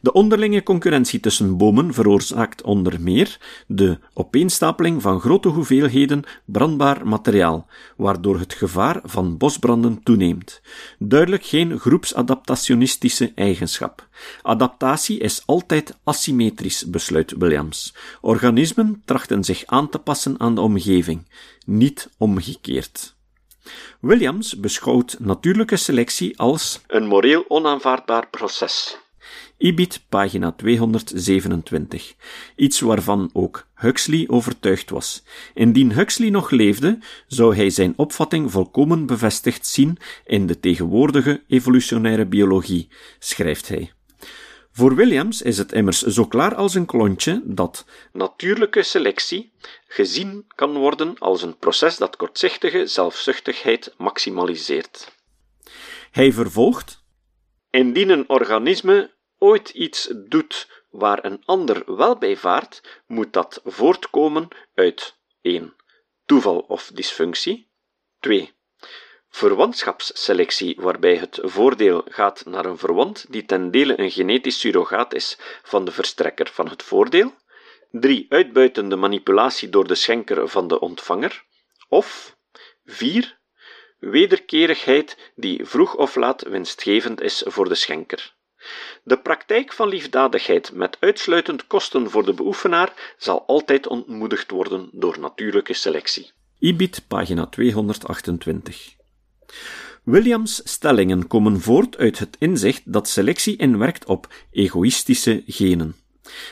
De 0.00 0.12
onderlinge 0.12 0.62
concurrentie 0.62 1.20
tussen 1.20 1.56
bomen 1.56 1.94
veroorzaakt 1.94 2.62
onder 2.62 3.00
meer 3.00 3.38
de 3.66 3.98
opeenstapeling 4.14 5.02
van 5.02 5.20
grote 5.20 5.48
hoeveelheden 5.48 6.22
brandbaar 6.44 7.06
materiaal, 7.06 7.66
waardoor 7.96 8.38
het 8.38 8.54
gevaar 8.54 9.00
van 9.04 9.36
bosbranden 9.36 10.02
toeneemt. 10.02 10.60
Duidelijk 10.98 11.44
geen 11.44 11.78
groepsadaptationistische 11.78 13.32
eigenschap. 13.34 14.08
Adaptatie 14.42 15.18
is 15.18 15.42
altijd 15.46 15.96
asymmetrisch, 16.04 16.90
besluit 16.90 17.34
Williams. 17.38 17.94
Organismen 18.20 19.02
trachten 19.04 19.44
zich 19.44 19.66
aan 19.66 19.88
te 19.88 19.98
passen 19.98 20.40
aan 20.40 20.54
de 20.54 20.60
omgeving, 20.60 21.28
niet 21.64 22.10
omgekeerd. 22.18 23.14
Williams 24.00 24.56
beschouwt 24.60 25.16
natuurlijke 25.18 25.76
selectie 25.76 26.38
als 26.38 26.80
een 26.86 27.06
moreel 27.06 27.44
onaanvaardbaar 27.48 28.28
proces. 28.28 28.98
Ibid, 29.58 30.04
pagina 30.08 30.52
227. 30.52 32.14
Iets 32.56 32.80
waarvan 32.80 33.30
ook 33.32 33.66
Huxley 33.74 34.24
overtuigd 34.28 34.90
was. 34.90 35.24
Indien 35.54 35.92
Huxley 35.92 36.30
nog 36.30 36.50
leefde, 36.50 36.98
zou 37.26 37.56
hij 37.56 37.70
zijn 37.70 37.92
opvatting 37.96 38.50
volkomen 38.50 39.06
bevestigd 39.06 39.66
zien 39.66 39.98
in 40.24 40.46
de 40.46 40.60
tegenwoordige 40.60 41.42
evolutionaire 41.48 42.26
biologie, 42.26 42.88
schrijft 43.18 43.68
hij. 43.68 43.92
Voor 44.72 44.94
Williams 44.94 45.42
is 45.42 45.58
het 45.58 45.72
immers 45.72 46.02
zo 46.02 46.26
klaar 46.26 46.54
als 46.54 46.74
een 46.74 46.86
klontje 46.86 47.42
dat 47.44 47.84
natuurlijke 48.12 48.82
selectie 48.82 49.52
gezien 49.86 50.44
kan 50.54 50.76
worden 50.76 51.18
als 51.18 51.42
een 51.42 51.58
proces 51.58 51.96
dat 51.96 52.16
kortzichtige 52.16 52.86
zelfzuchtigheid 52.86 53.94
maximaliseert. 53.96 55.14
Hij 56.10 56.32
vervolgt: 56.32 57.04
Indien 57.70 58.10
een 58.10 58.28
organisme 58.28 59.14
ooit 59.38 59.68
iets 59.68 60.08
doet 60.14 60.84
waar 60.90 61.24
een 61.24 61.42
ander 61.44 61.96
wel 61.96 62.18
bij 62.18 62.36
vaart, 62.36 63.02
moet 63.06 63.32
dat 63.32 63.60
voortkomen 63.64 64.48
uit 64.74 65.16
1. 65.40 65.76
Toeval 66.26 66.58
of 66.58 66.90
dysfunctie. 66.94 67.70
2. 68.20 68.54
Verwantschapsselectie, 69.28 70.76
waarbij 70.78 71.16
het 71.16 71.38
voordeel 71.42 72.04
gaat 72.08 72.44
naar 72.44 72.64
een 72.64 72.78
verwant 72.78 73.26
die 73.28 73.44
ten 73.44 73.70
dele 73.70 74.00
een 74.00 74.10
genetisch 74.10 74.60
surrogaat 74.60 75.14
is 75.14 75.38
van 75.62 75.84
de 75.84 75.90
verstrekker 75.90 76.48
van 76.52 76.68
het 76.68 76.82
voordeel. 76.82 77.34
3. 77.90 78.26
Uitbuitende 78.28 78.96
manipulatie 78.96 79.68
door 79.68 79.86
de 79.86 79.94
schenker 79.94 80.48
van 80.48 80.68
de 80.68 80.80
ontvanger. 80.80 81.44
Of 81.88 82.36
4. 82.84 83.38
Wederkerigheid 83.98 85.32
die 85.34 85.64
vroeg 85.64 85.94
of 85.94 86.14
laat 86.14 86.42
winstgevend 86.42 87.20
is 87.20 87.42
voor 87.46 87.68
de 87.68 87.74
schenker. 87.74 88.35
De 89.06 89.18
praktijk 89.18 89.72
van 89.72 89.88
liefdadigheid 89.88 90.72
met 90.72 90.96
uitsluitend 91.00 91.66
kosten 91.66 92.10
voor 92.10 92.24
de 92.24 92.34
beoefenaar 92.34 93.14
zal 93.18 93.46
altijd 93.46 93.86
ontmoedigd 93.86 94.50
worden 94.50 94.88
door 94.92 95.18
natuurlijke 95.20 95.74
selectie. 95.74 96.30
Ibid, 96.58 97.04
pagina 97.08 97.46
228. 97.46 98.94
Williams' 100.02 100.60
stellingen 100.64 101.26
komen 101.26 101.60
voort 101.60 101.96
uit 101.96 102.18
het 102.18 102.36
inzicht 102.38 102.82
dat 102.84 103.08
selectie 103.08 103.56
inwerkt 103.56 104.04
op 104.04 104.34
egoïstische 104.50 105.42
genen. 105.46 105.96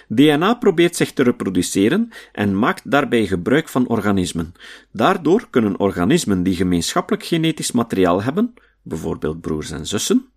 DNA 0.09 0.55
probeert 0.55 0.97
zich 0.97 1.13
te 1.13 1.23
reproduceren 1.23 2.13
en 2.33 2.59
maakt 2.59 2.91
daarbij 2.91 3.27
gebruik 3.27 3.69
van 3.69 3.87
organismen. 3.87 4.55
Daardoor 4.93 5.47
kunnen 5.51 5.79
organismen 5.79 6.43
die 6.43 6.57
gemeenschappelijk 6.57 7.25
genetisch 7.25 7.73
materiaal 7.73 8.23
hebben, 8.23 8.55
bijvoorbeeld 8.83 9.41
broers 9.41 9.71
en 9.71 9.87
zussen, 9.87 10.33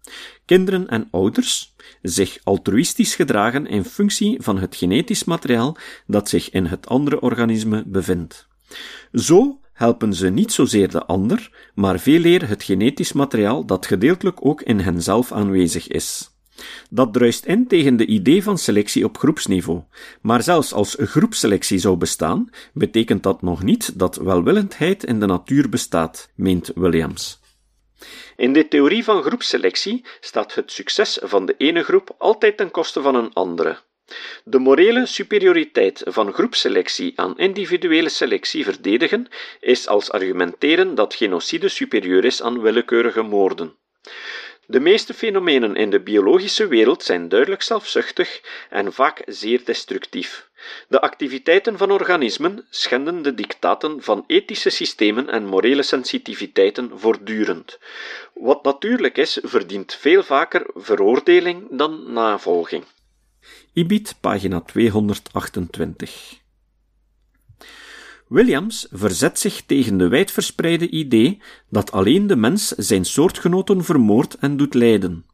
kinderen 0.45 0.87
en 0.87 1.07
ouders, 1.11 1.75
zich 2.01 2.37
altruïstisch 2.43 3.15
gedragen 3.15 3.67
in 3.67 3.85
functie 3.85 4.37
van 4.41 4.57
het 4.57 4.75
genetisch 4.75 5.23
materiaal 5.23 5.77
dat 6.07 6.29
zich 6.29 6.49
in 6.49 6.65
het 6.65 6.87
andere 6.87 7.21
organisme 7.21 7.83
bevindt. 7.85 8.47
Zo 9.11 9.59
helpen 9.73 10.13
ze 10.13 10.29
niet 10.29 10.53
zozeer 10.53 10.89
de 10.89 11.05
ander, 11.05 11.69
maar 11.75 11.99
veel 11.99 12.25
eer 12.25 12.47
het 12.47 12.63
genetisch 12.63 13.13
materiaal 13.13 13.65
dat 13.65 13.85
gedeeltelijk 13.85 14.45
ook 14.45 14.61
in 14.61 14.79
henzelf 14.79 15.31
aanwezig 15.31 15.87
is. 15.87 16.31
Dat 16.89 17.13
druist 17.13 17.45
in 17.45 17.67
tegen 17.67 17.97
de 17.97 18.05
idee 18.05 18.43
van 18.43 18.57
selectie 18.57 19.05
op 19.05 19.17
groepsniveau. 19.17 19.81
Maar 20.21 20.43
zelfs 20.43 20.73
als 20.73 20.95
groepselectie 20.99 21.77
zou 21.77 21.97
bestaan, 21.97 22.49
betekent 22.73 23.23
dat 23.23 23.41
nog 23.41 23.63
niet 23.63 23.99
dat 23.99 24.15
welwillendheid 24.15 25.03
in 25.03 25.19
de 25.19 25.25
natuur 25.25 25.69
bestaat, 25.69 26.31
meent 26.35 26.71
Williams. 26.75 27.39
In 28.35 28.53
de 28.53 28.67
theorie 28.67 29.03
van 29.03 29.23
groepselectie 29.23 30.05
staat 30.19 30.55
het 30.55 30.71
succes 30.71 31.19
van 31.21 31.45
de 31.45 31.55
ene 31.57 31.83
groep 31.83 32.15
altijd 32.17 32.57
ten 32.57 32.71
koste 32.71 33.01
van 33.01 33.15
een 33.15 33.33
andere. 33.33 33.77
De 34.43 34.59
morele 34.59 35.05
superioriteit 35.05 36.01
van 36.05 36.33
groepselectie 36.33 37.13
aan 37.15 37.37
individuele 37.37 38.09
selectie 38.09 38.63
verdedigen 38.63 39.27
is 39.59 39.87
als 39.87 40.11
argumenteren 40.11 40.95
dat 40.95 41.15
genocide 41.15 41.69
superieur 41.69 42.25
is 42.25 42.41
aan 42.41 42.61
willekeurige 42.61 43.21
moorden. 43.21 43.75
De 44.65 44.79
meeste 44.79 45.13
fenomenen 45.13 45.75
in 45.75 45.89
de 45.89 45.99
biologische 45.99 46.67
wereld 46.67 47.03
zijn 47.03 47.29
duidelijk 47.29 47.61
zelfzuchtig 47.61 48.41
en 48.69 48.93
vaak 48.93 49.21
zeer 49.25 49.65
destructief. 49.65 50.46
De 50.87 51.01
activiteiten 51.01 51.77
van 51.77 51.91
organismen 51.91 52.65
schenden 52.69 53.21
de 53.21 53.33
dictaten 53.33 54.03
van 54.03 54.23
ethische 54.27 54.69
systemen 54.69 55.29
en 55.29 55.45
morele 55.45 55.83
sensitiviteiten 55.83 56.91
voortdurend. 56.99 57.79
Wat 58.33 58.63
natuurlijk 58.63 59.17
is, 59.17 59.39
verdient 59.43 59.93
veel 59.93 60.23
vaker 60.23 60.69
veroordeling 60.73 61.67
dan 61.71 62.13
navolging. 62.13 62.83
Ibid, 63.73 64.15
pagina 64.21 64.61
228. 64.61 66.45
Williams 68.27 68.87
verzet 68.91 69.39
zich 69.39 69.61
tegen 69.65 69.97
de 69.97 70.07
wijdverspreide 70.07 70.89
idee 70.89 71.41
dat 71.69 71.91
alleen 71.91 72.27
de 72.27 72.35
mens 72.35 72.67
zijn 72.67 73.05
soortgenoten 73.05 73.83
vermoordt 73.83 74.35
en 74.35 74.57
doet 74.57 74.73
lijden, 74.73 75.25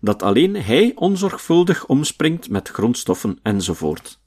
dat 0.00 0.22
alleen 0.22 0.56
hij 0.56 0.92
onzorgvuldig 0.94 1.86
omspringt 1.86 2.50
met 2.50 2.68
grondstoffen 2.68 3.38
enzovoort. 3.42 4.22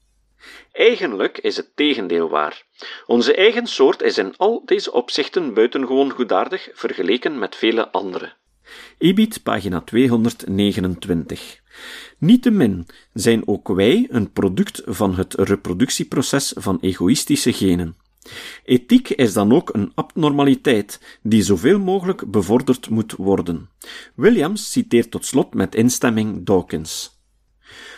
Eigenlijk 0.71 1.37
is 1.37 1.57
het 1.57 1.75
tegendeel 1.75 2.29
waar. 2.29 2.63
Onze 3.05 3.35
eigen 3.35 3.67
soort 3.67 4.01
is 4.01 4.17
in 4.17 4.33
al 4.37 4.61
deze 4.65 4.91
opzichten 4.91 5.53
buitengewoon 5.53 6.11
goedaardig 6.11 6.69
vergeleken 6.73 7.39
met 7.39 7.55
vele 7.55 7.91
andere. 7.91 8.33
Ibid, 8.97 9.43
pagina 9.43 9.81
229. 9.81 11.59
Niettemin 12.17 12.87
zijn 13.13 13.47
ook 13.47 13.67
wij 13.67 14.07
een 14.09 14.31
product 14.31 14.81
van 14.85 15.15
het 15.15 15.33
reproductieproces 15.33 16.53
van 16.55 16.77
egoïstische 16.81 17.53
genen. 17.53 17.95
Ethiek 18.63 19.09
is 19.09 19.33
dan 19.33 19.53
ook 19.53 19.73
een 19.73 19.91
abnormaliteit 19.95 21.19
die 21.21 21.41
zoveel 21.41 21.79
mogelijk 21.79 22.31
bevorderd 22.31 22.89
moet 22.89 23.15
worden. 23.15 23.69
Williams 24.15 24.71
citeert 24.71 25.11
tot 25.11 25.25
slot 25.25 25.53
met 25.53 25.75
instemming 25.75 26.45
Dawkins. 26.45 27.16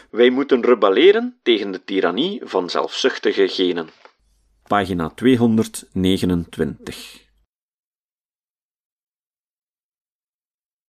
Wij 0.09 0.29
moeten 0.29 0.61
rebelleren 0.61 1.37
tegen 1.43 1.71
de 1.71 1.83
tirannie 1.83 2.41
van 2.43 2.69
zelfzuchtige 2.69 3.47
genen. 3.47 3.89
Pagina 4.67 5.09
229. 5.09 7.28